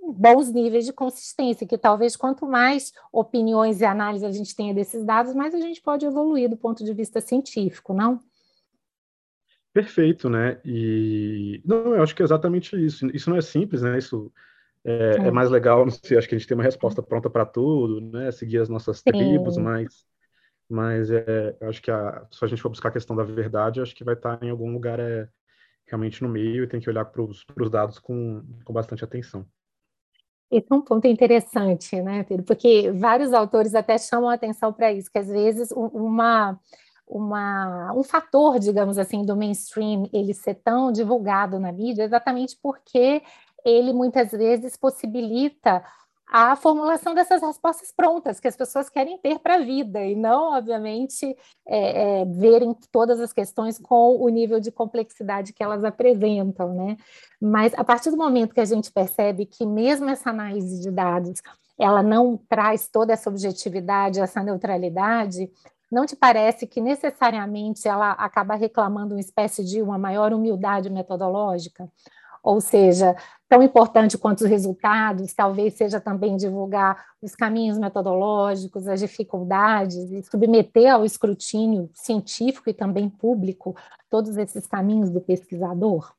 [0.02, 5.04] bons níveis de consistência, que talvez quanto mais opiniões e análises a gente tenha desses
[5.04, 8.18] dados, mais a gente pode evoluir do ponto de vista científico, não?
[9.72, 10.60] Perfeito, né?
[10.64, 13.06] E não, eu acho que é exatamente isso.
[13.14, 13.96] Isso não é simples, né?
[13.96, 14.32] Isso
[14.84, 15.28] é, é.
[15.28, 18.00] é mais legal, não sei, acho que a gente tem uma resposta pronta para tudo,
[18.00, 18.30] né?
[18.30, 19.12] Seguir as nossas Sim.
[19.12, 20.04] tribos, mas,
[20.68, 23.94] mas é, acho que a, se a gente for buscar a questão da verdade, acho
[23.94, 25.28] que vai estar em algum lugar é,
[25.86, 29.46] realmente no meio e tem que olhar para os dados com, com bastante atenção.
[30.50, 32.44] Esse é um ponto interessante, né, Pedro?
[32.44, 36.60] Porque vários autores até chamam a atenção para isso, que às vezes uma
[37.06, 43.22] uma, um fator, digamos assim, do mainstream ele ser tão divulgado na mídia, exatamente porque
[43.64, 45.84] ele muitas vezes possibilita
[46.26, 50.56] a formulação dessas respostas prontas que as pessoas querem ter para a vida e não,
[50.56, 56.74] obviamente, é, é, verem todas as questões com o nível de complexidade que elas apresentam,
[56.74, 56.96] né?
[57.40, 61.40] Mas a partir do momento que a gente percebe que mesmo essa análise de dados
[61.78, 65.50] ela não traz toda essa objetividade, essa neutralidade,
[65.90, 71.88] não te parece que necessariamente ela acaba reclamando uma espécie de uma maior humildade metodológica?
[72.42, 73.16] Ou seja,
[73.54, 80.24] tão importante quanto os resultados, talvez seja também divulgar os caminhos metodológicos, as dificuldades, e
[80.24, 83.76] submeter ao escrutínio científico e também público
[84.10, 86.12] todos esses caminhos do pesquisador?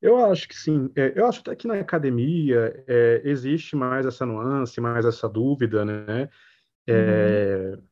[0.00, 0.90] Eu acho que sim.
[0.96, 5.84] É, eu acho até que na academia é, existe mais essa nuance, mais essa dúvida,
[5.84, 6.28] né?
[6.86, 7.82] É, uhum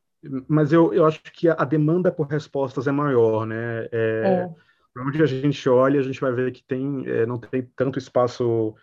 [0.47, 3.89] mas eu, eu acho que a demanda por respostas é maior, né?
[3.91, 4.51] É,
[4.97, 5.01] é.
[5.01, 8.75] Onde a gente olha, a gente vai ver que tem, é, não tem tanto espaço.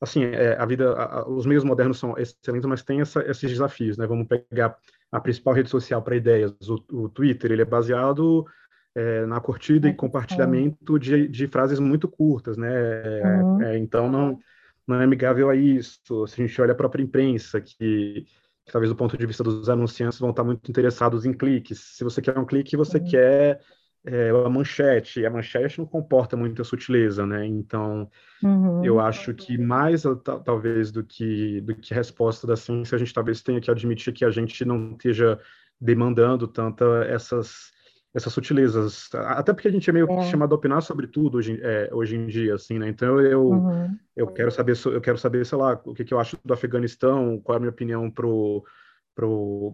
[0.00, 3.98] Assim, é, a vida, a, os meios modernos são excelentes, mas tem essa, esses desafios,
[3.98, 4.06] né?
[4.06, 4.76] Vamos pegar
[5.12, 8.46] a principal rede social para ideias, o, o, Twitter, ele é baseado
[8.94, 13.42] é, na curtida e compartilhamento de, de frases muito curtas, né?
[13.42, 13.62] Uhum.
[13.62, 14.38] É, então não
[14.86, 16.26] não é amigável a isso.
[16.26, 18.26] Se a gente olha a própria imprensa, que
[18.70, 21.80] que talvez do ponto de vista dos anunciantes vão estar muito interessados em cliques.
[21.96, 23.04] Se você quer um clique, você uhum.
[23.04, 23.60] quer
[24.04, 25.24] é, a manchete.
[25.24, 27.46] A manchete não comporta muita sutileza, né?
[27.46, 28.10] Então,
[28.42, 28.84] uhum.
[28.84, 30.04] eu acho que mais
[30.44, 34.24] talvez do que do que resposta da ciência, a gente talvez tenha que admitir que
[34.24, 35.38] a gente não esteja
[35.80, 37.70] demandando tanta essas
[38.12, 40.22] essas sutilezas, até porque a gente é meio é.
[40.22, 42.88] chamado a opinar sobre tudo hoje, é, hoje em dia, assim, né?
[42.88, 43.96] Então eu uhum.
[44.16, 47.38] eu quero saber eu quero saber, sei lá, o que, que eu acho do Afeganistão,
[47.38, 48.64] qual é a minha opinião pro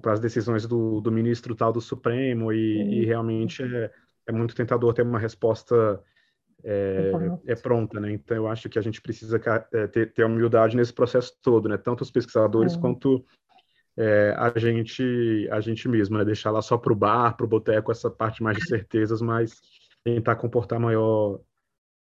[0.03, 3.93] para as decisões do, do ministro tal do Supremo e, e realmente é,
[4.27, 6.03] é muito tentador ter uma resposta
[6.65, 7.13] é,
[7.47, 8.13] é, pronta, né?
[8.13, 9.41] Então eu acho que a gente precisa
[9.73, 11.77] é, ter, ter humildade nesse processo todo, né?
[11.77, 12.81] Tanto os pesquisadores é.
[12.81, 13.25] quanto
[13.97, 16.25] é, a gente a gente mesmo, né?
[16.25, 19.61] Deixar lá só para o bar, para o boteco, essa parte mais de certezas, mas
[20.03, 21.41] tentar comportar maior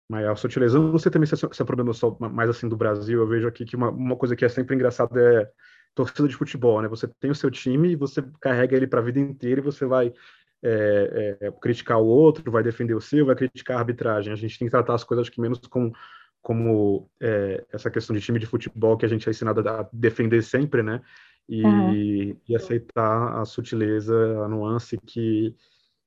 [0.09, 0.79] maior sutileza.
[0.79, 3.21] Eu não sei também se é, se é problema só mais assim do Brasil.
[3.21, 5.51] Eu vejo aqui que uma, uma coisa que é sempre engraçada é
[5.95, 6.89] torcida de futebol, né?
[6.89, 9.87] Você tem o seu time e você carrega ele para a vida inteira e você
[9.87, 10.13] vai
[10.63, 14.33] é, é, criticar o outro, vai defender o seu, vai criticar a arbitragem.
[14.33, 15.93] A gente tem que tratar as coisas que menos com
[16.41, 20.43] como é, essa questão de time de futebol que a gente é ensinado a defender
[20.43, 21.01] sempre, né?
[21.49, 22.37] E, uhum.
[22.49, 24.15] e aceitar a sutileza,
[24.45, 25.55] a nuance que,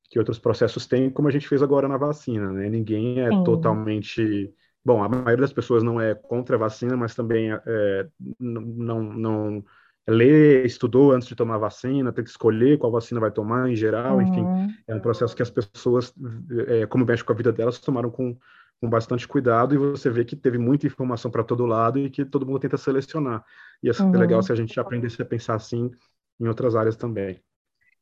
[0.10, 2.70] que outros processos têm, como a gente fez agora na vacina, né?
[2.70, 3.44] Ninguém é Sim.
[3.44, 4.54] totalmente...
[4.86, 8.08] Bom, a maioria das pessoas não é contra a vacina, mas também é,
[8.40, 9.66] não, não
[10.08, 13.76] lê, estudou antes de tomar a vacina, tem que escolher qual vacina vai tomar em
[13.76, 14.22] geral, uhum.
[14.22, 16.14] enfim, é um processo que as pessoas,
[16.68, 18.38] é, como mexe com a vida delas, tomaram com,
[18.80, 22.24] com bastante cuidado e você vê que teve muita informação para todo lado e que
[22.24, 23.44] todo mundo tenta selecionar.
[23.84, 24.12] E é uhum.
[24.12, 25.92] legal se a gente aprendesse a pensar assim
[26.40, 27.42] em outras áreas também.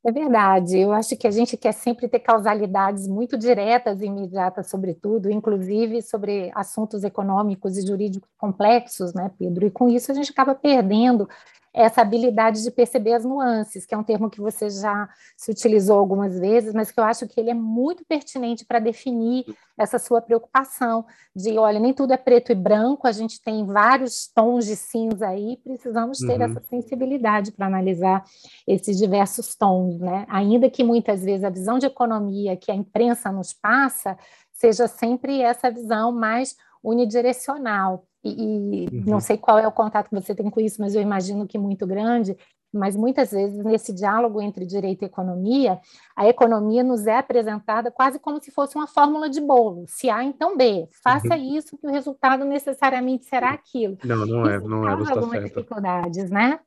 [0.08, 4.70] É verdade, eu acho que a gente quer sempre ter causalidades muito diretas e imediatas
[4.70, 9.65] sobre tudo, inclusive sobre assuntos econômicos e jurídicos complexos, né, Pedro?
[9.65, 11.28] E com isso a gente acaba perdendo
[11.75, 15.99] essa habilidade de perceber as nuances, que é um termo que você já se utilizou
[15.99, 19.43] algumas vezes, mas que eu acho que ele é muito pertinente para definir
[19.77, 24.25] essa sua preocupação de, olha, nem tudo é preto e branco, a gente tem vários
[24.33, 26.43] tons de cinza aí, precisamos ter uhum.
[26.43, 28.23] essa sensibilidade para analisar
[28.65, 30.25] esses diversos tons, né?
[30.29, 34.17] Ainda que muitas vezes a visão de economia que a imprensa nos passa
[34.53, 39.03] seja sempre essa visão mais unidirecional e, e uhum.
[39.05, 41.57] não sei qual é o contato que você tem com isso, mas eu imagino que
[41.57, 42.35] muito grande.
[42.73, 45.79] Mas muitas vezes, nesse diálogo entre direito e economia,
[46.13, 49.85] a economia nos é apresentada quase como se fosse uma fórmula de bolo.
[49.88, 50.89] Se A, então B.
[51.01, 51.57] Faça uhum.
[51.57, 53.97] isso, que o resultado necessariamente será aquilo.
[54.03, 54.95] Não, não é, não é.
[54.97, 55.47] Você tá algumas certa.
[55.47, 56.59] dificuldades, né?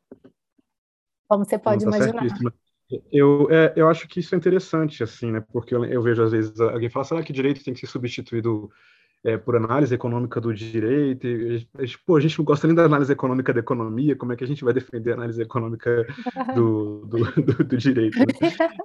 [1.29, 2.25] Como você pode tá imaginar.
[3.13, 5.45] Eu, é, eu acho que isso é interessante, assim, né?
[5.53, 8.71] Porque eu, eu vejo, às vezes, alguém fala, será que direito tem que ser substituído
[9.25, 11.27] é, por análise econômica do direito.
[11.27, 11.67] E,
[12.07, 14.47] pô, a gente não gosta nem da análise econômica da economia, como é que a
[14.47, 16.07] gente vai defender a análise econômica
[16.55, 18.19] do, do, do, do direito?
[18.19, 18.27] Né?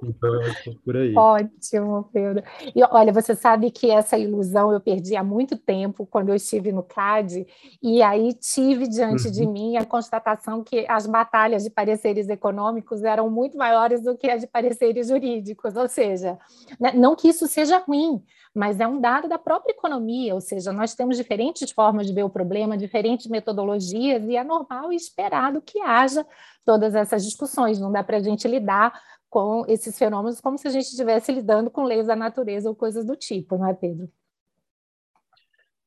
[0.02, 1.14] Então, é por aí.
[1.14, 2.42] Ótimo, Pedro.
[2.74, 6.72] E olha, você sabe que essa ilusão eu perdi há muito tempo quando eu estive
[6.72, 7.46] no CAD,
[7.82, 9.32] e aí tive diante uhum.
[9.32, 14.28] de mim a constatação que as batalhas de pareceres econômicos eram muito maiores do que
[14.28, 16.38] as de pareceres jurídicos, ou seja,
[16.78, 18.22] né, não que isso seja ruim,
[18.54, 22.22] mas é um dado da própria economia, ou seja, nós temos diferentes formas de ver
[22.22, 26.26] o problema, diferentes metodologias, e é normal e esperado que haja
[26.64, 27.80] todas essas discussões.
[27.80, 31.70] Não dá para a gente lidar com esses fenômenos como se a gente estivesse lidando
[31.70, 34.08] com leis da natureza ou coisas do tipo, não é, Pedro?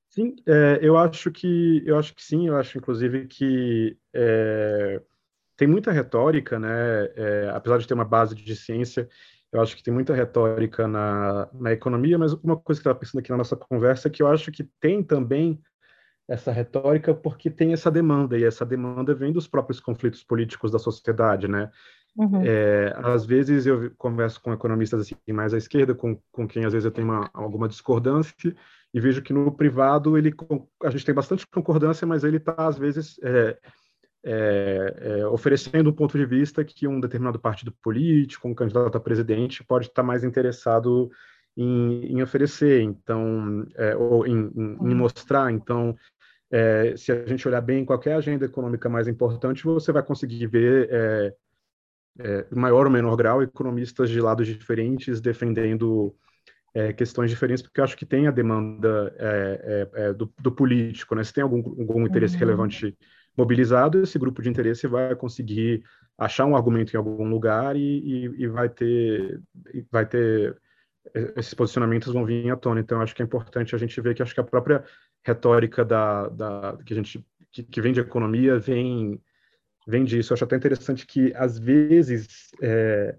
[0.10, 5.02] Sim, é, eu acho que eu acho que sim, eu acho inclusive que é,
[5.56, 7.06] tem muita retórica, né?
[7.15, 9.08] É, apesar de ter uma base de ciência,
[9.52, 13.00] eu acho que tem muita retórica na, na economia, mas uma coisa que eu estava
[13.00, 15.62] pensando aqui na nossa conversa é que eu acho que tem também
[16.28, 20.78] essa retórica porque tem essa demanda, e essa demanda vem dos próprios conflitos políticos da
[20.80, 21.72] sociedade, né?
[22.18, 22.42] Uhum.
[22.44, 26.74] É, às vezes eu converso com economistas assim, mais à esquerda, com, com quem às
[26.74, 28.56] vezes eu tenho uma, alguma discordância,
[28.94, 30.34] e vejo que no privado ele,
[30.84, 33.58] a gente tem bastante concordância, mas ele está, às vezes, é,
[34.30, 39.00] é, é, oferecendo um ponto de vista que um determinado partido político, um candidato a
[39.00, 41.10] presidente, pode estar mais interessado
[41.56, 45.50] em, em oferecer, então, é, ou em, em, em, mostrar.
[45.50, 45.96] Então,
[46.52, 50.90] é, se a gente olhar bem qualquer agenda econômica mais importante, você vai conseguir ver,
[50.92, 51.34] é,
[52.20, 56.13] é, maior ou menor grau, economistas de lados diferentes defendendo
[56.96, 59.12] questões diferentes, porque eu acho que tem a demanda
[60.16, 61.24] do, do, político, né?
[61.24, 62.40] Se tem algum, algum interesse uhum.
[62.40, 62.96] relevante
[63.38, 65.84] mobilizado, esse grupo de interesse vai conseguir
[66.17, 69.41] achar um argumento em algum lugar e, e, e vai ter
[69.91, 70.58] vai ter
[71.36, 72.80] esses posicionamentos vão vir à tona.
[72.80, 74.84] Então, acho que é importante a gente ver que acho que a própria
[75.23, 79.21] retórica da, da que a gente que, que vem de economia vem
[79.88, 80.34] vem disso.
[80.34, 83.17] Eu acho até interessante que às vezes é,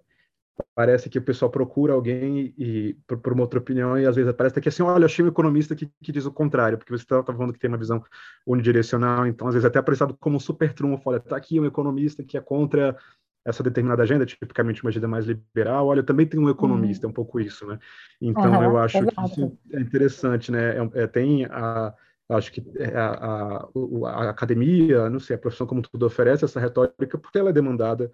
[0.74, 4.32] parece que o pessoal procura alguém e por, por, uma outra opinião e às vezes
[4.32, 7.22] parece que assim, olha, achei um economista que, que diz o contrário, porque você está
[7.22, 8.02] tá falando que tem uma visão
[8.46, 11.66] unidirecional, então às vezes é até apresentado como um super trunfo, olha, está aqui um
[11.66, 12.96] economista que é contra
[13.44, 17.10] essa determinada agenda, tipicamente uma agenda mais liberal, olha, também tem um economista, uhum.
[17.10, 17.78] é um pouco isso, né?
[18.20, 19.14] Então, uhum, eu acho exato.
[19.14, 20.76] que isso é interessante, né?
[20.76, 21.94] É, é, tem a,
[22.28, 23.68] acho que é, a, a,
[24.06, 28.10] a, academia, não sei, a profissão como tudo oferece essa retórica porque ela é demandada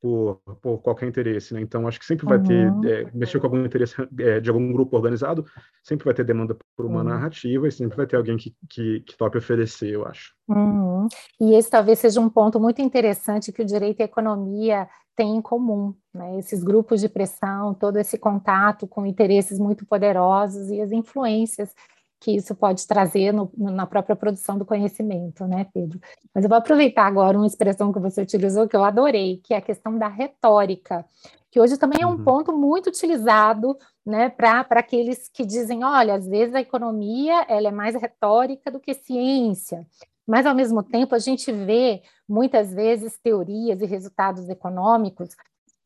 [0.00, 1.60] por, por qualquer interesse, né?
[1.60, 2.80] Então acho que sempre vai uhum.
[2.80, 5.44] ter é, mexer com algum interesse é, de algum grupo organizado,
[5.82, 7.08] sempre vai ter demanda por uma uhum.
[7.08, 10.34] narrativa e sempre vai ter alguém que, que, que tope oferecer, eu acho.
[10.48, 11.08] Uhum.
[11.40, 15.36] E esse talvez seja um ponto muito interessante que o direito e a economia têm
[15.36, 16.38] em comum, né?
[16.38, 21.74] Esses grupos de pressão, todo esse contato com interesses muito poderosos e as influências
[22.20, 26.00] que isso pode trazer no, na própria produção do conhecimento, né, Pedro?
[26.34, 29.58] Mas eu vou aproveitar agora uma expressão que você utilizou que eu adorei, que é
[29.58, 31.04] a questão da retórica,
[31.50, 32.24] que hoje também é um uhum.
[32.24, 37.72] ponto muito utilizado, né, para aqueles que dizem, olha, às vezes a economia ela é
[37.72, 39.86] mais retórica do que ciência.
[40.26, 45.30] Mas, ao mesmo tempo, a gente vê muitas vezes teorias e resultados econômicos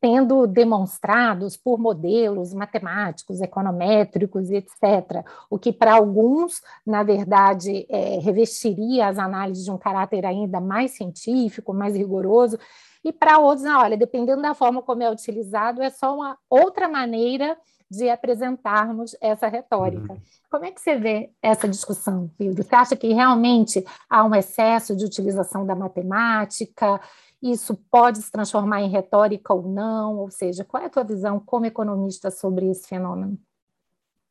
[0.03, 9.07] sendo demonstrados por modelos matemáticos, econométricos, etc., o que para alguns, na verdade, é, revestiria
[9.07, 12.59] as análises de um caráter ainda mais científico, mais rigoroso,
[13.01, 17.57] e para outros, olha, dependendo da forma como é utilizado, é só uma outra maneira
[17.89, 20.13] de apresentarmos essa retórica.
[20.13, 20.21] Uhum.
[20.49, 22.61] Como é que você vê essa discussão, Pedro?
[22.61, 26.99] Você acha que realmente há um excesso de utilização da matemática?
[27.43, 30.15] Isso pode se transformar em retórica ou não?
[30.15, 33.37] Ou seja, qual é a tua visão como economista sobre esse fenômeno?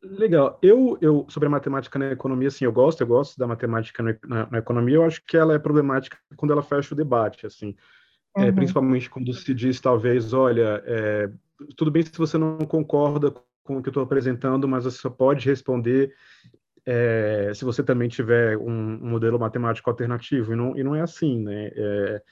[0.02, 0.58] Legal.
[0.62, 4.48] Eu, eu sobre a matemática na economia, sim, eu gosto, eu gosto da matemática na,
[4.50, 4.96] na economia.
[4.96, 7.76] Eu acho que ela é problemática quando ela fecha o debate, assim,
[8.36, 8.46] é, uhum.
[8.46, 11.30] é, principalmente quando se diz, talvez, olha, é,
[11.76, 15.10] tudo bem se você não concorda com o que eu estou apresentando, mas você só
[15.10, 16.14] pode responder
[16.84, 20.52] é, se você também tiver um, um, modelo matemático alternativo.
[20.52, 21.70] E não, e não é assim, né?
[21.74, 22.22] É,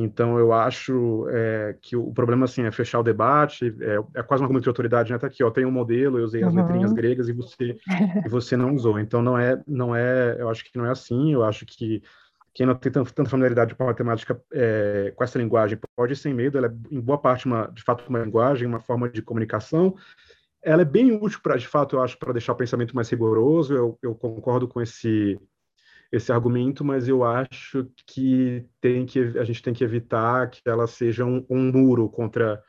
[0.00, 4.40] então, eu acho é, que o problema, assim, é fechar o debate, é, é quase
[4.40, 5.18] uma argumento de autoridade, né?
[5.18, 6.62] Tá aqui, ó, tem um modelo, eu usei as uhum.
[6.62, 7.76] letrinhas gregas e você,
[8.24, 9.00] e você não usou.
[9.00, 12.00] Então, não é, não é, eu acho que não é assim, eu acho que
[12.54, 16.32] quem não tem tanta familiaridade com a matemática, é, com essa linguagem, pode ir sem
[16.32, 19.96] medo, ela é, em boa parte, uma, de fato, uma linguagem, uma forma de comunicação,
[20.62, 23.74] ela é bem útil para, de fato, eu acho, para deixar o pensamento mais rigoroso,
[23.74, 25.36] eu, eu concordo com esse
[26.10, 30.86] esse argumento, mas eu acho que tem que a gente tem que evitar que ela
[30.86, 32.62] seja um, um muro contra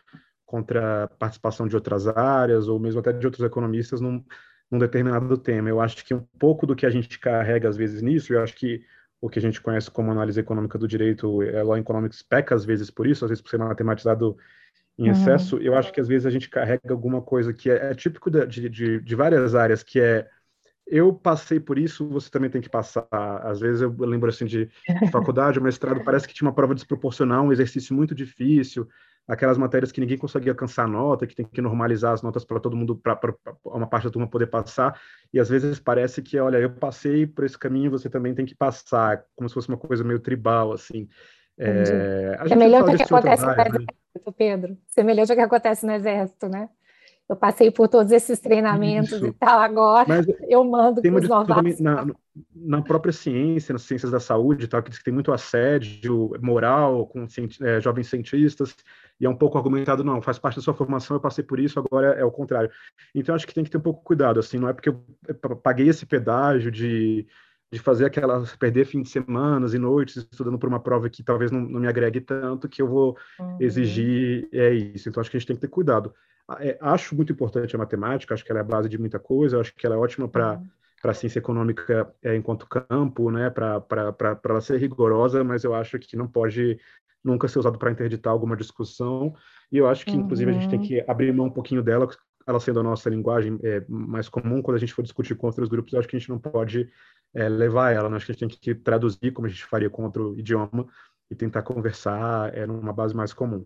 [0.45, 4.23] contra a participação de outras áreas ou mesmo até de outros economistas num,
[4.69, 5.69] num determinado tema.
[5.69, 8.55] Eu acho que um pouco do que a gente carrega às vezes nisso, eu acho
[8.55, 8.83] que
[9.21, 12.65] o que a gente conhece como análise econômica do direito, é, Law Economics peca às
[12.65, 14.35] vezes por isso, às vezes por ser matematizado
[14.97, 15.11] em uhum.
[15.11, 18.29] excesso, eu acho que às vezes a gente carrega alguma coisa que é, é típico
[18.31, 20.27] de, de, de várias áreas, que é
[20.89, 23.07] eu passei por isso, você também tem que passar.
[23.11, 24.71] Às vezes eu lembro assim de, de
[25.11, 28.87] faculdade, mestrado, parece que tinha uma prova desproporcional, um exercício muito difícil,
[29.27, 32.75] aquelas matérias que ninguém conseguia alcançar nota, que tem que normalizar as notas para todo
[32.75, 34.99] mundo, para uma parte da turma poder passar.
[35.31, 38.55] E às vezes parece que, olha, eu passei por esse caminho, você também tem que
[38.55, 41.07] passar, como se fosse uma coisa meio tribal, assim.
[41.55, 43.55] É, Semelhante ao que acontece no né?
[43.67, 44.77] exército, Pedro.
[44.87, 46.69] Semelhante ao que acontece no exército, né?
[47.29, 49.27] Eu passei por todos esses treinamentos Isso.
[49.27, 51.79] e tal, agora Mas eu mando para os novatos.
[51.79, 52.07] Na,
[52.55, 57.05] na, própria ciência, nas ciências da saúde, tal, que diz que tem muito assédio moral
[57.05, 57.27] com
[57.61, 58.75] é, jovens cientistas,
[59.21, 61.77] e é um pouco argumentado, não, faz parte da sua formação, eu passei por isso,
[61.77, 62.71] agora é, é o contrário.
[63.13, 65.87] Então, acho que tem que ter um pouco cuidado, assim, não é porque eu paguei
[65.87, 67.27] esse pedágio de,
[67.71, 71.51] de fazer aquela, perder fim de semanas e noites estudando por uma prova que talvez
[71.51, 73.57] não, não me agregue tanto, que eu vou uhum.
[73.59, 75.07] exigir é isso.
[75.07, 76.13] Então, acho que a gente tem que ter cuidado.
[76.59, 79.59] É, acho muito importante a matemática, acho que ela é a base de muita coisa,
[79.59, 80.67] acho que ela é ótima para uhum.
[80.99, 83.85] para a ciência econômica é, enquanto campo, né, para
[84.43, 86.79] ela ser rigorosa, mas eu acho que não pode
[87.23, 89.35] nunca ser usado para interditar alguma discussão,
[89.71, 90.21] e eu acho que, uhum.
[90.21, 90.85] inclusive, a gente tem uhum.
[90.85, 92.07] que abrir mão um pouquinho dela,
[92.47, 95.69] ela sendo a nossa linguagem é, mais comum, quando a gente for discutir com outros
[95.69, 96.89] grupos, eu acho que a gente não pode
[97.33, 98.17] é, levar ela, né?
[98.17, 100.87] acho que a gente tem que traduzir como a gente faria com outro idioma
[101.29, 103.65] e tentar conversar é, numa base mais comum.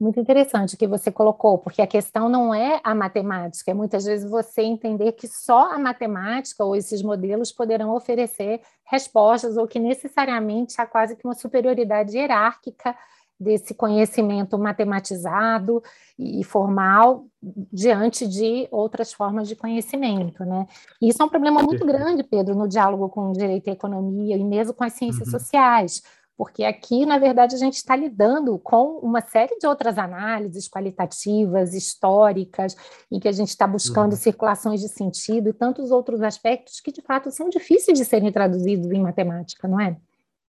[0.00, 4.04] Muito interessante o que você colocou, porque a questão não é a matemática, é muitas
[4.04, 9.78] vezes você entender que só a matemática ou esses modelos poderão oferecer respostas ou que
[9.78, 12.96] necessariamente há quase que uma superioridade hierárquica
[13.42, 15.82] desse conhecimento matematizado
[16.18, 17.26] e formal
[17.72, 20.66] diante de outras formas de conhecimento, né?
[21.00, 24.36] E isso é um problema muito grande, Pedro, no diálogo com o direito e economia
[24.36, 25.38] e mesmo com as ciências uhum.
[25.38, 26.02] sociais,
[26.36, 31.74] porque aqui, na verdade, a gente está lidando com uma série de outras análises qualitativas,
[31.74, 32.76] históricas,
[33.10, 34.18] em que a gente está buscando uhum.
[34.18, 38.90] circulações de sentido e tantos outros aspectos que, de fato, são difíceis de serem traduzidos
[38.90, 39.96] em matemática, não é?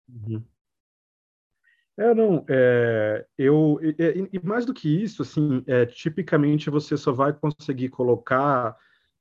[0.09, 0.43] Uhum.
[1.99, 7.13] É, não, é, eu, e, e, mais do que isso, assim, é, tipicamente você só
[7.13, 8.75] vai conseguir colocar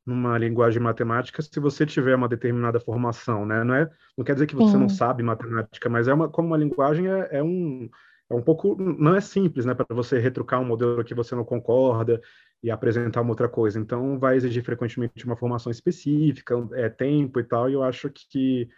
[0.06, 3.64] numa linguagem matemática se você tiver uma determinada formação, né?
[3.64, 4.80] Não, é, não quer dizer que você Sim.
[4.80, 7.90] não sabe matemática, mas é uma, como uma linguagem é, é um,
[8.30, 9.74] é um pouco, não é simples, né?
[9.74, 12.22] Para você retrucar um modelo que você não concorda
[12.64, 13.80] e apresentar uma outra coisa.
[13.80, 18.70] Então, vai exigir frequentemente uma formação específica, é tempo e tal, e eu acho que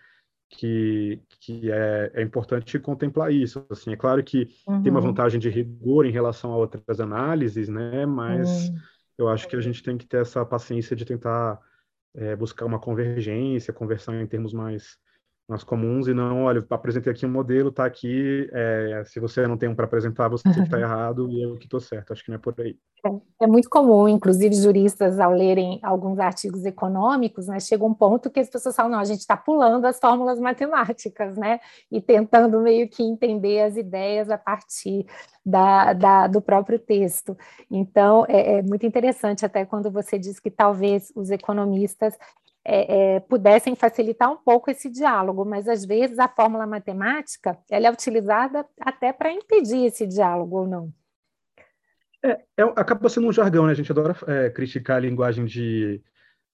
[0.56, 3.66] que, que é, é, importante contemplar isso.
[3.70, 4.82] Assim, é claro que uhum.
[4.82, 5.08] tem uma uhum.
[5.08, 8.06] vantagem de rigor em relação a outras análises, né?
[8.06, 8.76] Mas uhum.
[9.18, 11.60] eu acho que a gente tem que ter essa paciência de tentar
[12.16, 14.98] é, buscar uma convergência, conversar em termos mais
[15.48, 19.58] mais comuns e não, olha, apresentei aqui um modelo, tá aqui, é, se você não
[19.58, 22.14] tem um para apresentar, você está errado e eu que estou certo.
[22.14, 22.78] Acho que não é por aí.
[23.06, 28.30] É, é, muito comum, inclusive juristas, ao lerem alguns artigos econômicos, né, chega um ponto
[28.30, 31.60] que as pessoas falam, não, a gente está pulando as fórmulas matemáticas, né,
[31.92, 35.06] e tentando meio que entender as ideias a partir
[35.46, 37.38] da, da do próprio texto.
[37.70, 42.18] Então, é, é muito interessante até quando você diz que talvez os economistas
[42.66, 47.88] é, é, pudessem facilitar um pouco esse diálogo, mas às vezes a fórmula matemática ela
[47.88, 50.94] é utilizada até para impedir esse diálogo ou não.
[52.24, 53.74] É, é, acaba sendo um jargão, né?
[53.74, 56.02] A gente adora é, criticar a linguagem de,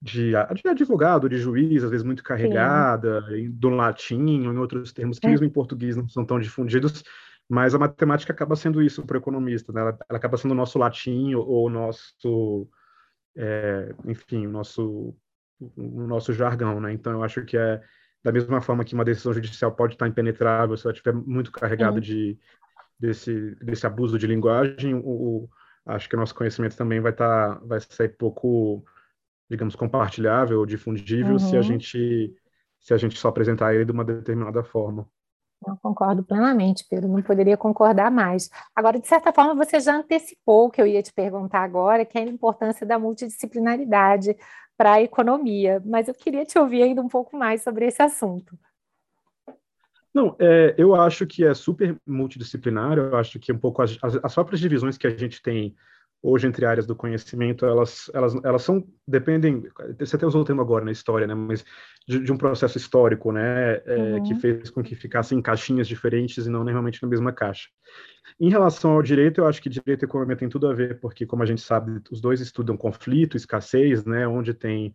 [0.01, 3.51] de, de, advogado, de juiz, às vezes muito carregada, Sim.
[3.51, 5.29] do latim, em outros termos que é.
[5.29, 7.03] mesmo em português não são tão difundidos,
[7.47, 9.81] mas a matemática acaba sendo isso para o economista, né?
[9.81, 12.67] ela, ela, acaba sendo o nosso latim ou o nosso,
[14.07, 15.15] enfim, o nosso
[15.75, 16.93] no nosso jargão, né?
[16.93, 17.81] Então eu acho que é
[18.23, 21.95] da mesma forma que uma decisão judicial pode estar impenetrável se ela estiver muito carregada
[21.95, 22.01] uhum.
[22.01, 22.37] de
[22.99, 25.49] desse desse abuso de linguagem, o, o,
[25.85, 28.83] acho que o nosso conhecimento também vai estar vai ser pouco,
[29.49, 31.39] digamos, compartilhável, difundível uhum.
[31.39, 31.63] se a uhum.
[31.63, 32.35] gente
[32.79, 35.07] se a gente só apresentar ele de uma determinada forma.
[35.67, 38.49] Eu concordo plenamente, Pedro, não poderia concordar mais.
[38.73, 42.17] Agora, de certa forma, você já antecipou o que eu ia te perguntar agora, que
[42.17, 44.37] é a importância da multidisciplinaridade
[44.79, 48.57] para a economia, mas eu queria te ouvir ainda um pouco mais sobre esse assunto.
[50.13, 54.33] Não, é, eu acho que é super multidisciplinar, eu acho que um pouco as, as,
[54.33, 55.75] próprias divisões que a gente tem
[56.21, 59.63] hoje entre áreas do conhecimento, elas, elas, elas são, dependem,
[59.97, 61.63] você até usou o termo agora na história, né, mas
[62.07, 64.23] de, de um processo histórico, né, é, uhum.
[64.23, 67.69] que fez com que ficassem em caixinhas diferentes e não realmente na mesma caixa.
[68.39, 71.25] Em relação ao direito, eu acho que direito e economia tem tudo a ver, porque,
[71.25, 74.93] como a gente sabe, os dois estudam conflito, escassez, né, onde tem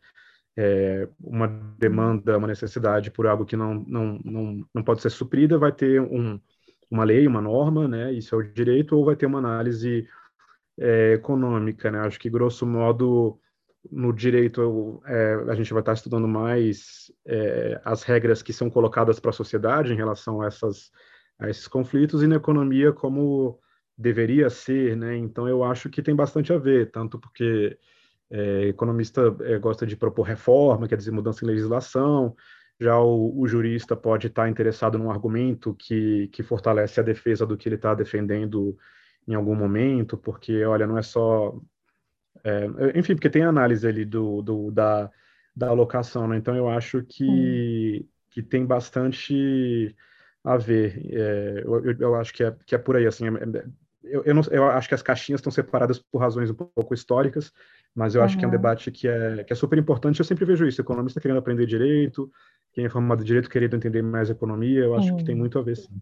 [0.57, 1.47] é, uma
[1.79, 6.01] demanda, uma necessidade por algo que não, não, não, não pode ser suprida, vai ter
[6.01, 6.39] um,
[6.91, 10.07] uma lei, uma norma, né, isso é o direito, ou vai ter uma análise
[10.79, 12.01] é, econômica, né?
[12.01, 13.39] Acho que, grosso modo,
[13.91, 19.20] no direito é, a gente vai estar estudando mais é, as regras que são colocadas
[19.20, 20.91] para a sociedade em relação a, essas,
[21.39, 23.59] a esses conflitos, e na economia como
[23.97, 25.16] deveria ser, né?
[25.16, 27.79] Então, eu acho que tem bastante a ver, tanto porque
[28.31, 32.35] é, economista é, gosta de propor reforma, quer dizer, mudança em legislação,
[32.81, 37.57] já o, o, jurista pode estar interessado num argumento que, que fortalece a defesa do
[37.57, 38.77] que ele está defendendo
[39.27, 41.59] em algum momento, porque, olha, não é só.
[42.43, 42.66] É,
[42.99, 45.11] enfim, porque tem análise ali do, do, da,
[45.55, 46.37] da alocação, né?
[46.37, 48.09] Então eu acho que, hum.
[48.31, 49.95] que tem bastante
[50.45, 51.01] a ver.
[51.11, 53.27] É, eu, eu, acho que é, que é por aí, assim.
[53.27, 53.64] É, é,
[54.05, 57.51] eu, eu, não, eu acho que as caixinhas estão separadas por razões um pouco históricas,
[57.95, 58.27] mas eu uhum.
[58.27, 60.20] acho que é um debate que é, que é super importante.
[60.20, 62.31] Eu sempre vejo isso: economista querendo aprender direito,
[62.72, 64.81] quem é formado de direito querendo entender mais economia.
[64.81, 65.16] Eu acho uhum.
[65.16, 66.01] que tem muito a ver, sim.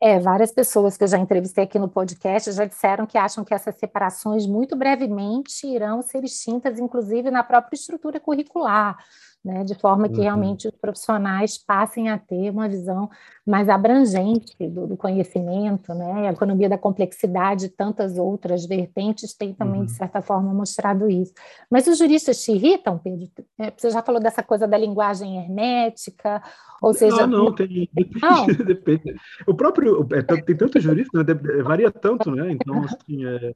[0.00, 3.52] É, várias pessoas que eu já entrevistei aqui no podcast já disseram que acham que
[3.52, 8.96] essas separações muito brevemente irão ser extintas, inclusive na própria estrutura curricular
[9.44, 10.22] né, de forma que uhum.
[10.22, 13.08] realmente os profissionais passem a ter uma visão
[13.46, 19.54] mais abrangente do, do conhecimento, né, a economia da complexidade e tantas outras vertentes têm
[19.54, 19.86] também, uhum.
[19.86, 21.32] de certa forma, mostrado isso.
[21.70, 23.28] Mas os juristas te irritam, Pedro?
[23.58, 26.42] É, você já falou dessa coisa da linguagem hermética,
[26.82, 27.22] ou seja...
[27.22, 27.88] Ah, não, tem...
[28.20, 28.46] Não.
[28.46, 29.14] Depende.
[29.46, 30.06] O próprio...
[30.12, 33.54] É, tem tantos juristas, né, varia tanto, né, então, assim, é...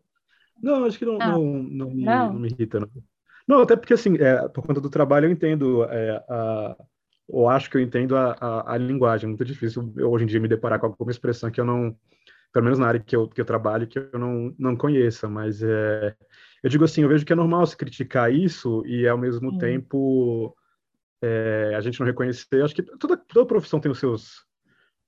[0.63, 2.33] Não, acho que não, não, não, não, me, não.
[2.33, 2.89] não me irrita, não.
[3.53, 6.75] Não, até porque, assim, é, por conta do trabalho, eu entendo, é, a,
[7.29, 9.27] ou acho que eu entendo a, a, a, linguagem.
[9.27, 11.95] É muito difícil eu, hoje em dia me deparar com alguma expressão que eu não,
[12.51, 15.29] pelo menos na área que eu, que eu trabalho, que eu não, não conheça.
[15.29, 16.17] Mas é,
[16.63, 19.59] eu digo assim, eu vejo que é normal se criticar isso e, ao mesmo hum.
[19.59, 20.57] tempo,
[21.21, 22.63] é, a gente não reconhecer.
[22.63, 24.47] Acho que toda, toda profissão tem os seus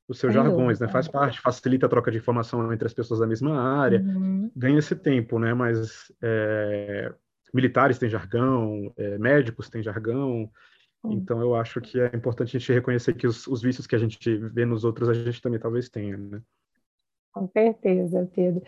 [0.07, 0.87] os seus jargões, né?
[0.87, 4.51] Faz parte, facilita a troca de informação entre as pessoas da mesma área, uhum.
[4.55, 5.55] ganha esse tempo, né?
[5.55, 7.11] Mas é,
[7.55, 10.51] militares têm jargão, é, médicos têm jargão.
[11.07, 13.99] Então, eu acho que é importante a gente reconhecer que os, os, vícios que a
[13.99, 16.41] gente vê nos outros, a gente também talvez tenha, né?
[17.31, 18.63] Com certeza, Pedro.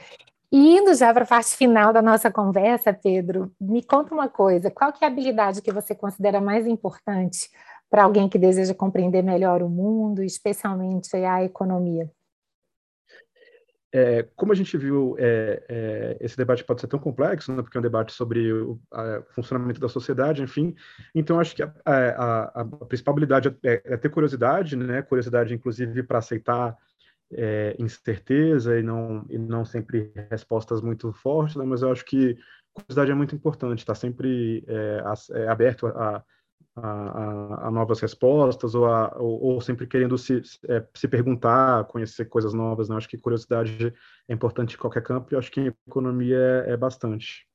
[0.52, 4.70] E indo já para a parte final da nossa conversa, Pedro, me conta uma coisa:
[4.70, 7.48] qual que é a habilidade que você considera mais importante
[7.88, 12.10] para alguém que deseja compreender melhor o mundo, especialmente a economia?
[13.96, 17.78] É, como a gente viu, é, é, esse debate pode ser tão complexo, né, porque
[17.78, 20.74] é um debate sobre o a, funcionamento da sociedade, enfim.
[21.14, 26.02] Então, acho que a, a, a principal habilidade é, é, ter curiosidade, né, curiosidade, inclusive,
[26.02, 26.76] para aceitar
[27.32, 32.36] é, incerteza e não, e não sempre respostas muito fortes, né, mas eu acho que
[32.74, 36.22] curiosidade é muito importante, estar tá sempre é, aberto a
[36.76, 42.26] a, a, novas respostas ou, a, ou, ou, sempre querendo se, é, se perguntar, conhecer
[42.26, 42.88] coisas novas.
[42.88, 42.96] Né?
[42.96, 43.94] Acho que curiosidade
[44.28, 47.46] é importante em qualquer campo e acho que em economia é, é bastante.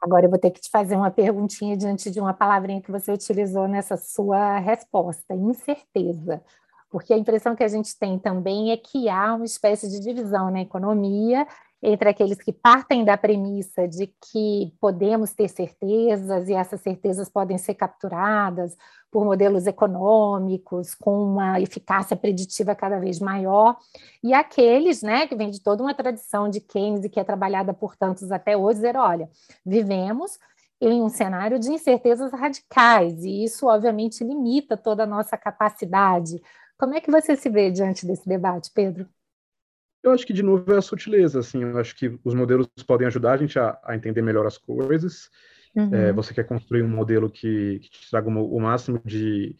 [0.00, 3.12] Agora eu vou ter que te fazer uma perguntinha diante de uma palavrinha que você
[3.12, 6.42] utilizou nessa sua resposta, incerteza.
[6.90, 10.50] Porque a impressão que a gente tem também é que há uma espécie de divisão
[10.50, 11.46] na economia
[11.82, 17.56] entre aqueles que partem da premissa de que podemos ter certezas e essas certezas podem
[17.56, 18.76] ser capturadas
[19.10, 23.76] por modelos econômicos com uma eficácia preditiva cada vez maior,
[24.22, 27.72] e aqueles, né, que vem de toda uma tradição de Keynes e que é trabalhada
[27.72, 29.30] por tantos até hoje, dizer, olha,
[29.64, 30.38] vivemos
[30.80, 36.40] em um cenário de incertezas radicais, e isso obviamente limita toda a nossa capacidade.
[36.78, 39.08] Como é que você se vê diante desse debate, Pedro?
[40.02, 43.06] Eu acho que, de novo, é a sutileza, assim, eu acho que os modelos podem
[43.06, 45.28] ajudar a gente a, a entender melhor as coisas.
[45.74, 45.94] Uhum.
[45.94, 49.56] É, você quer construir um modelo que, que te traga uma, o máximo de,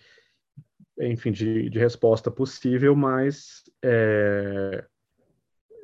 [1.01, 4.85] enfim, de, de resposta possível, mas é,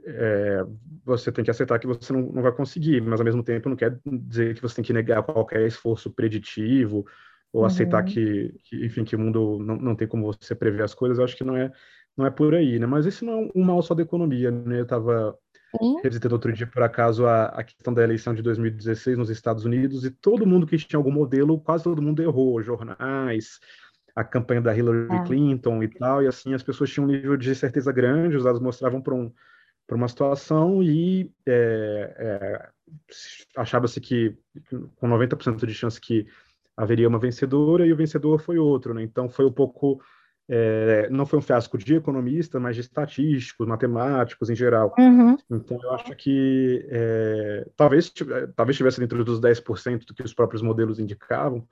[0.07, 0.64] é,
[1.05, 3.76] você tem que aceitar que você não, não, vai conseguir, mas ao mesmo tempo não
[3.76, 7.07] quer dizer que você tem que negar qualquer esforço preditivo
[7.52, 7.66] ou uhum.
[7.66, 11.18] aceitar que, que, enfim, que o mundo não, não tem como você prever as coisas.
[11.18, 11.70] Eu acho que não é
[12.16, 12.86] não é por aí, né?
[12.86, 14.78] Mas esse não é um mal só da economia, né?
[14.78, 15.36] Eu estava
[16.02, 20.04] revisitando outro dia, por acaso, a, a, questão da eleição de 2016 nos Estados Unidos,
[20.04, 23.58] e todo mundo que tinha algum modelo, quase todo mundo errou, jornais,
[24.14, 25.24] a campanha da Hillary é.
[25.24, 28.60] Clinton e tal, e assim, as pessoas tinham um nível de certeza grande, os dados
[28.60, 29.32] mostravam para um,
[29.90, 32.68] uma situação e é, é,
[33.56, 34.36] achava-se que
[34.96, 36.26] com 90% de chance que
[36.76, 39.02] haveria uma vencedora, e o vencedor foi outro, né?
[39.02, 40.00] Então foi um pouco
[40.49, 44.95] é, não foi um fiasco de economista, mas de estatísticos, matemáticos em geral.
[44.99, 45.36] Uhum.
[45.51, 48.12] Então, eu acho que é, talvez,
[48.55, 51.66] talvez estivesse dentro dos 10% do que os próprios modelos indicavam,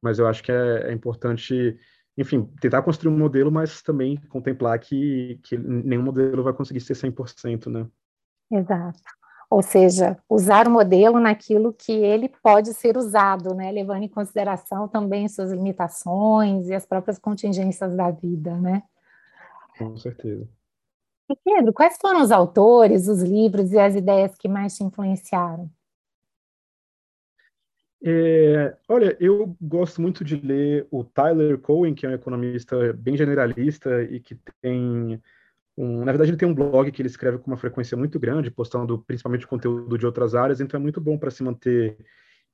[0.00, 1.78] mas eu acho que é, é, importante,
[2.16, 6.94] enfim, tentar construir um modelo, mas também contemplar que, que nenhum modelo vai conseguir ser
[6.94, 7.86] 100%, né?
[8.50, 9.00] Exato
[9.52, 14.88] ou seja, usar o modelo naquilo que ele pode ser usado, né, levando em consideração
[14.88, 18.82] também suas limitações e as próprias contingências da vida, né?
[19.76, 20.48] Com certeza.
[21.28, 25.70] E Pedro, quais foram os autores, os livros e as ideias que mais te influenciaram?
[28.02, 33.18] É, olha, eu gosto muito de ler o Tyler Cowen, que é um economista bem
[33.18, 35.22] generalista e que tem
[35.76, 38.50] um, na verdade, ele tem um blog que ele escreve com uma frequência muito grande,
[38.50, 41.96] postando principalmente conteúdo de outras áreas, então é muito bom para se manter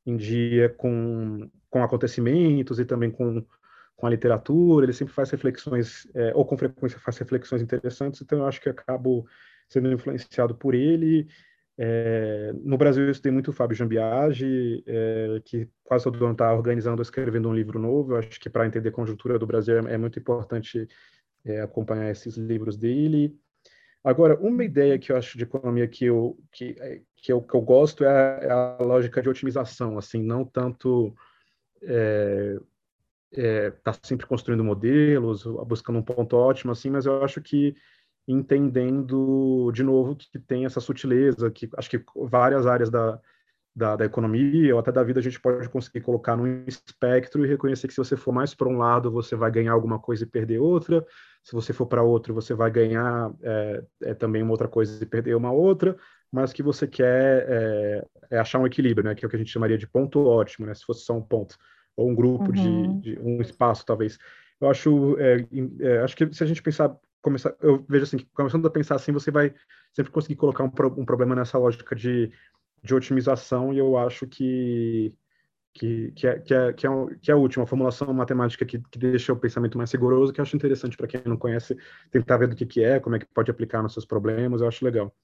[0.07, 3.45] em dia com, com acontecimentos e também com,
[3.97, 4.87] com a literatura.
[4.87, 8.69] Ele sempre faz reflexões, é, ou com frequência faz reflexões interessantes, então eu acho que
[8.69, 9.27] acabo
[9.69, 11.27] sendo influenciado por ele.
[11.81, 16.53] É, no Brasil eu estudei muito o Fábio Jambiage, é, que quase todo ano está
[16.53, 18.13] organizando, escrevendo um livro novo.
[18.13, 20.89] Eu acho que para entender a conjuntura do Brasil é, é muito importante
[21.45, 23.39] é, acompanhar esses livros dele.
[24.03, 27.55] Agora, uma ideia que eu acho de economia que eu, que, é, que eu, que
[27.55, 31.15] eu gosto é a, é a lógica de otimização, assim, não tanto
[31.83, 32.59] é,
[33.33, 37.75] é, tá sempre construindo modelos, buscando um ponto ótimo, assim, mas eu acho que
[38.27, 43.19] entendendo, de novo, que tem essa sutileza, que acho que várias áreas da,
[43.75, 47.49] da, da, economia ou até da vida, a gente pode conseguir colocar num espectro e
[47.49, 50.27] reconhecer que se você for mais para um lado, você vai ganhar alguma coisa e
[50.27, 51.05] perder outra,
[51.43, 55.07] se você for para outro, você vai ganhar é, é, também uma outra coisa e
[55.07, 55.97] perder uma outra,
[56.31, 59.39] mas que você quer é, é, achar um equilíbrio, né, que é o que a
[59.39, 61.57] gente chamaria de ponto ótimo, né, se fosse só um ponto,
[61.97, 63.01] ou um grupo uhum.
[63.01, 64.19] de, de, um espaço, talvez.
[64.61, 65.47] Eu acho, é,
[65.81, 69.13] é, acho que se a gente pensar começar, eu vejo assim, começando a pensar assim,
[69.13, 69.53] você vai
[69.93, 72.31] sempre conseguir colocar um, um problema nessa lógica de
[72.83, 75.15] de otimização e eu acho que
[75.79, 78.99] que, que, é, que, é, que, é, que é a última formulação matemática que, que
[78.99, 81.77] deixa o pensamento mais rigoroso, que eu acho interessante para quem não conhece,
[82.11, 84.67] tentar ver do que, que é, como é que pode aplicar nos seus problemas, eu
[84.67, 85.15] acho legal.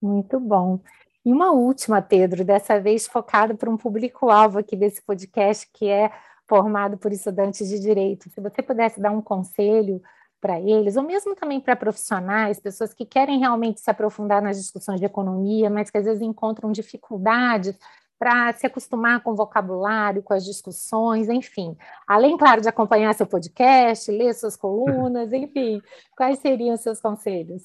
[0.00, 0.80] Muito bom.
[1.24, 6.10] E uma última, Pedro, dessa vez focada para um público-alvo aqui desse podcast, que é
[6.46, 8.30] formado por estudantes de direito.
[8.30, 10.02] Se você pudesse dar um conselho
[10.40, 15.00] para eles, ou mesmo também para profissionais, pessoas que querem realmente se aprofundar nas discussões
[15.00, 17.76] de economia, mas que às vezes encontram dificuldades
[18.18, 21.76] para se acostumar com o vocabulário, com as discussões, enfim.
[22.06, 25.80] Além, claro, de acompanhar seu podcast, ler suas colunas, enfim,
[26.16, 27.62] quais seriam os seus conselhos?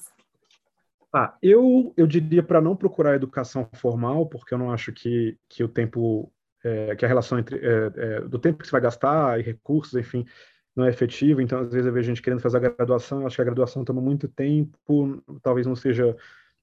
[1.12, 5.62] Ah, eu, eu diria para não procurar educação formal, porque eu não acho que, que
[5.62, 6.30] o tempo,
[6.62, 9.94] é, que a relação entre é, é, do tempo que você vai gastar e recursos,
[9.94, 10.26] enfim,
[10.74, 11.40] não é efetivo.
[11.40, 13.84] Então, às vezes eu vejo gente querendo fazer a graduação, eu acho que a graduação
[13.84, 16.16] toma muito tempo, talvez não seja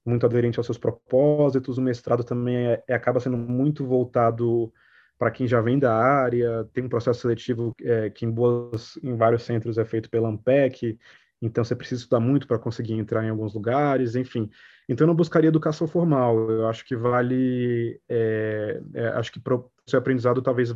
[0.06, 1.78] muito aderente aos seus propósitos.
[1.78, 4.72] O mestrado também é, é acaba sendo muito voltado
[5.18, 6.68] para quem já vem da área.
[6.74, 10.98] Tem um processo seletivo é, que em, boas, em vários centros é feito pela AMPEC,
[11.42, 14.50] então você precisa estudar muito para conseguir entrar em alguns lugares, enfim.
[14.88, 16.52] Então eu não buscaria educação formal.
[16.52, 20.76] Eu acho que vale, é, é, acho que o seu aprendizado talvez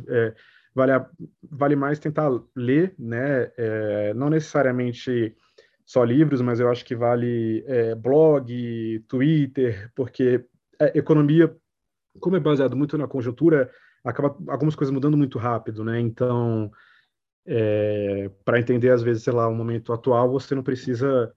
[0.76, 1.06] é, vale,
[1.42, 3.50] vale mais tentar ler, né?
[3.56, 5.34] É, não necessariamente
[5.84, 10.44] só livros, mas eu acho que vale é, blog, Twitter, porque
[10.80, 11.54] a economia,
[12.20, 13.70] como é baseado muito na conjuntura,
[14.04, 16.00] acaba algumas coisas mudando muito rápido, né?
[16.00, 16.70] Então,
[17.46, 21.32] é, para entender às vezes, sei lá, o momento atual, você não precisa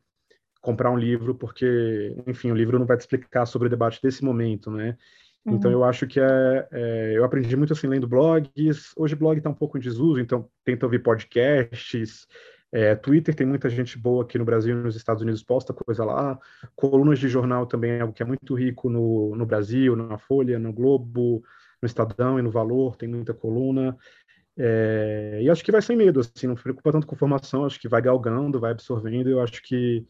[0.61, 4.23] comprar um livro, porque, enfim, o livro não vai te explicar sobre o debate desse
[4.23, 4.97] momento, né?
[5.41, 5.57] Então, uhum.
[5.57, 8.93] Então, eu acho que é, é, eu aprendi muito assim lendo blogs.
[8.95, 12.27] Hoje, blog está um pouco em desuso, então tento ouvir podcasts.
[12.71, 16.03] É, Twitter tem muita gente boa aqui no Brasil e nos Estados Unidos posta coisa
[16.05, 16.37] lá.
[16.75, 20.59] Colunas de jornal também é algo que é muito rico no, no Brasil, na Folha,
[20.59, 21.43] no Globo,
[21.81, 23.97] no Estadão e no Valor, tem muita coluna.
[24.55, 27.87] É, e acho que vai sem medo, assim, não preocupa tanto com formação, acho que
[27.87, 30.05] vai galgando, vai absorvendo, eu acho que,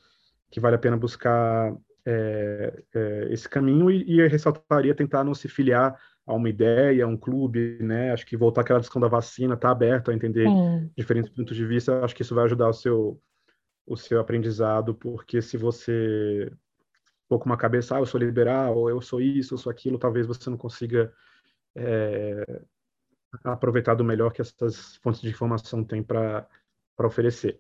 [0.50, 1.72] que vale a pena buscar
[2.06, 7.08] é, é, esse caminho e, e ressaltaria tentar não se filiar a uma ideia, a
[7.08, 8.12] um clube, né?
[8.12, 10.92] Acho que voltar àquela discussão da vacina, tá aberto a entender Sim.
[10.96, 13.22] diferentes pontos de vista, acho que isso vai ajudar o seu
[13.86, 16.52] o seu aprendizado, porque se você
[17.28, 19.98] for com uma cabeça, ah, eu sou liberal, ou eu sou isso, eu sou aquilo,
[19.98, 21.12] talvez você não consiga
[21.76, 22.62] é,
[23.44, 26.48] aproveitar do melhor que essas fontes de informação têm para
[27.00, 27.60] oferecer.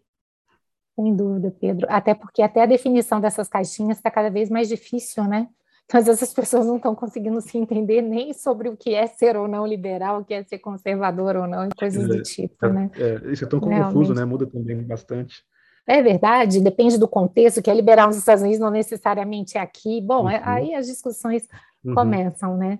[1.02, 1.88] Sem dúvida, Pedro.
[1.89, 5.47] Até porque até a definição dessas caixinhas está cada vez mais difícil, né?
[5.86, 9.08] Então, às vezes as pessoas não estão conseguindo se entender nem sobre o que é
[9.08, 12.22] ser ou não liberal, o que é ser conservador ou não, e coisas do é,
[12.22, 12.91] tipo, é, né?
[12.95, 13.86] É, isso é tão Realmente.
[13.86, 14.26] confuso, né?
[14.26, 15.41] Muda também bastante.
[15.88, 20.02] É verdade, depende do contexto, que é liberal nos Estados Unidos não necessariamente é aqui.
[20.02, 20.43] Bom, é, uhum.
[20.43, 21.47] aí as discussões
[21.84, 21.95] uhum.
[21.95, 22.78] começam, né?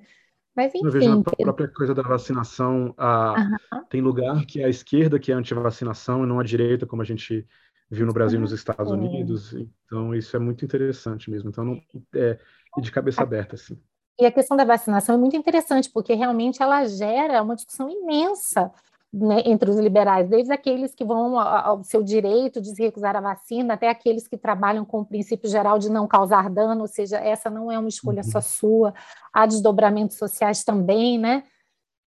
[0.56, 0.86] Mas enfim.
[0.86, 3.34] Eu vejo na própria coisa da vacinação, a,
[3.74, 3.84] uhum.
[3.90, 7.06] tem lugar que é a esquerda que é anti-vacinação e não a direita, como a
[7.06, 7.48] gente
[7.90, 9.54] viu no Brasil e nos Estados Unidos.
[9.86, 11.50] Então, isso é muito interessante mesmo.
[11.50, 11.82] Então, não,
[12.16, 12.40] é,
[12.78, 13.80] e de cabeça aberta, assim.
[14.20, 18.72] E a questão da vacinação é muito interessante, porque realmente ela gera uma discussão imensa
[19.12, 23.22] né, entre os liberais, desde aqueles que vão ao seu direito de se recusar a
[23.22, 27.18] vacina, até aqueles que trabalham com o princípio geral de não causar dano, ou seja,
[27.18, 28.32] essa não é uma escolha uhum.
[28.32, 28.94] só sua,
[29.34, 31.44] há desdobramentos sociais também, né?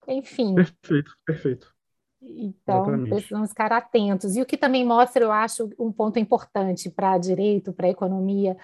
[0.06, 0.54] Enfim.
[0.54, 1.74] Perfeito, perfeito.
[2.22, 3.10] Então, Exatamente.
[3.10, 4.36] precisamos ficar atentos.
[4.36, 8.56] E o que também mostra, eu acho, um ponto importante para direito, para economia,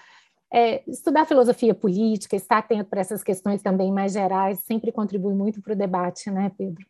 [0.51, 5.61] é, estudar filosofia política, estar atento para essas questões também mais gerais, sempre contribui muito
[5.61, 6.85] para o debate, né, Pedro?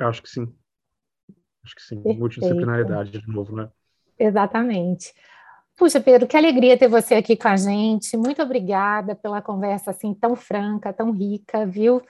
[0.00, 0.54] Acho que sim.
[1.64, 1.96] Acho que sim.
[1.96, 2.18] Perfeito.
[2.18, 3.68] Multidisciplinaridade, de novo, né?
[4.18, 5.14] Exatamente.
[5.76, 8.16] Puxa, Pedro, que alegria ter você aqui com a gente.
[8.16, 12.00] Muito obrigada pela conversa assim tão franca, tão rica, viu?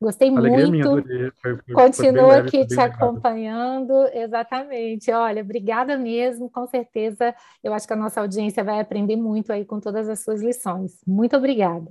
[0.00, 1.06] Gostei Alegria muito.
[1.06, 3.92] Minha, foi, foi, Continuo foi aqui te acompanhando.
[4.12, 5.10] Exatamente.
[5.10, 6.48] Olha, obrigada mesmo.
[6.48, 7.34] Com certeza,
[7.64, 11.00] eu acho que a nossa audiência vai aprender muito aí com todas as suas lições.
[11.06, 11.90] Muito obrigada.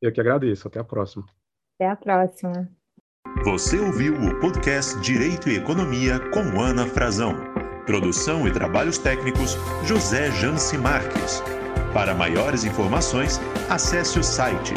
[0.00, 0.68] Eu que agradeço.
[0.68, 1.24] Até a próxima.
[1.74, 2.68] Até a próxima.
[3.44, 7.34] Você ouviu o podcast Direito e Economia com Ana Frazão.
[7.84, 11.42] Produção e trabalhos técnicos José Janci Marques.
[11.92, 14.74] Para maiores informações, acesse o site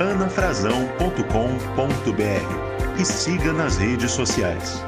[0.00, 4.82] anafrazão.com.br e siga nas redes sociais.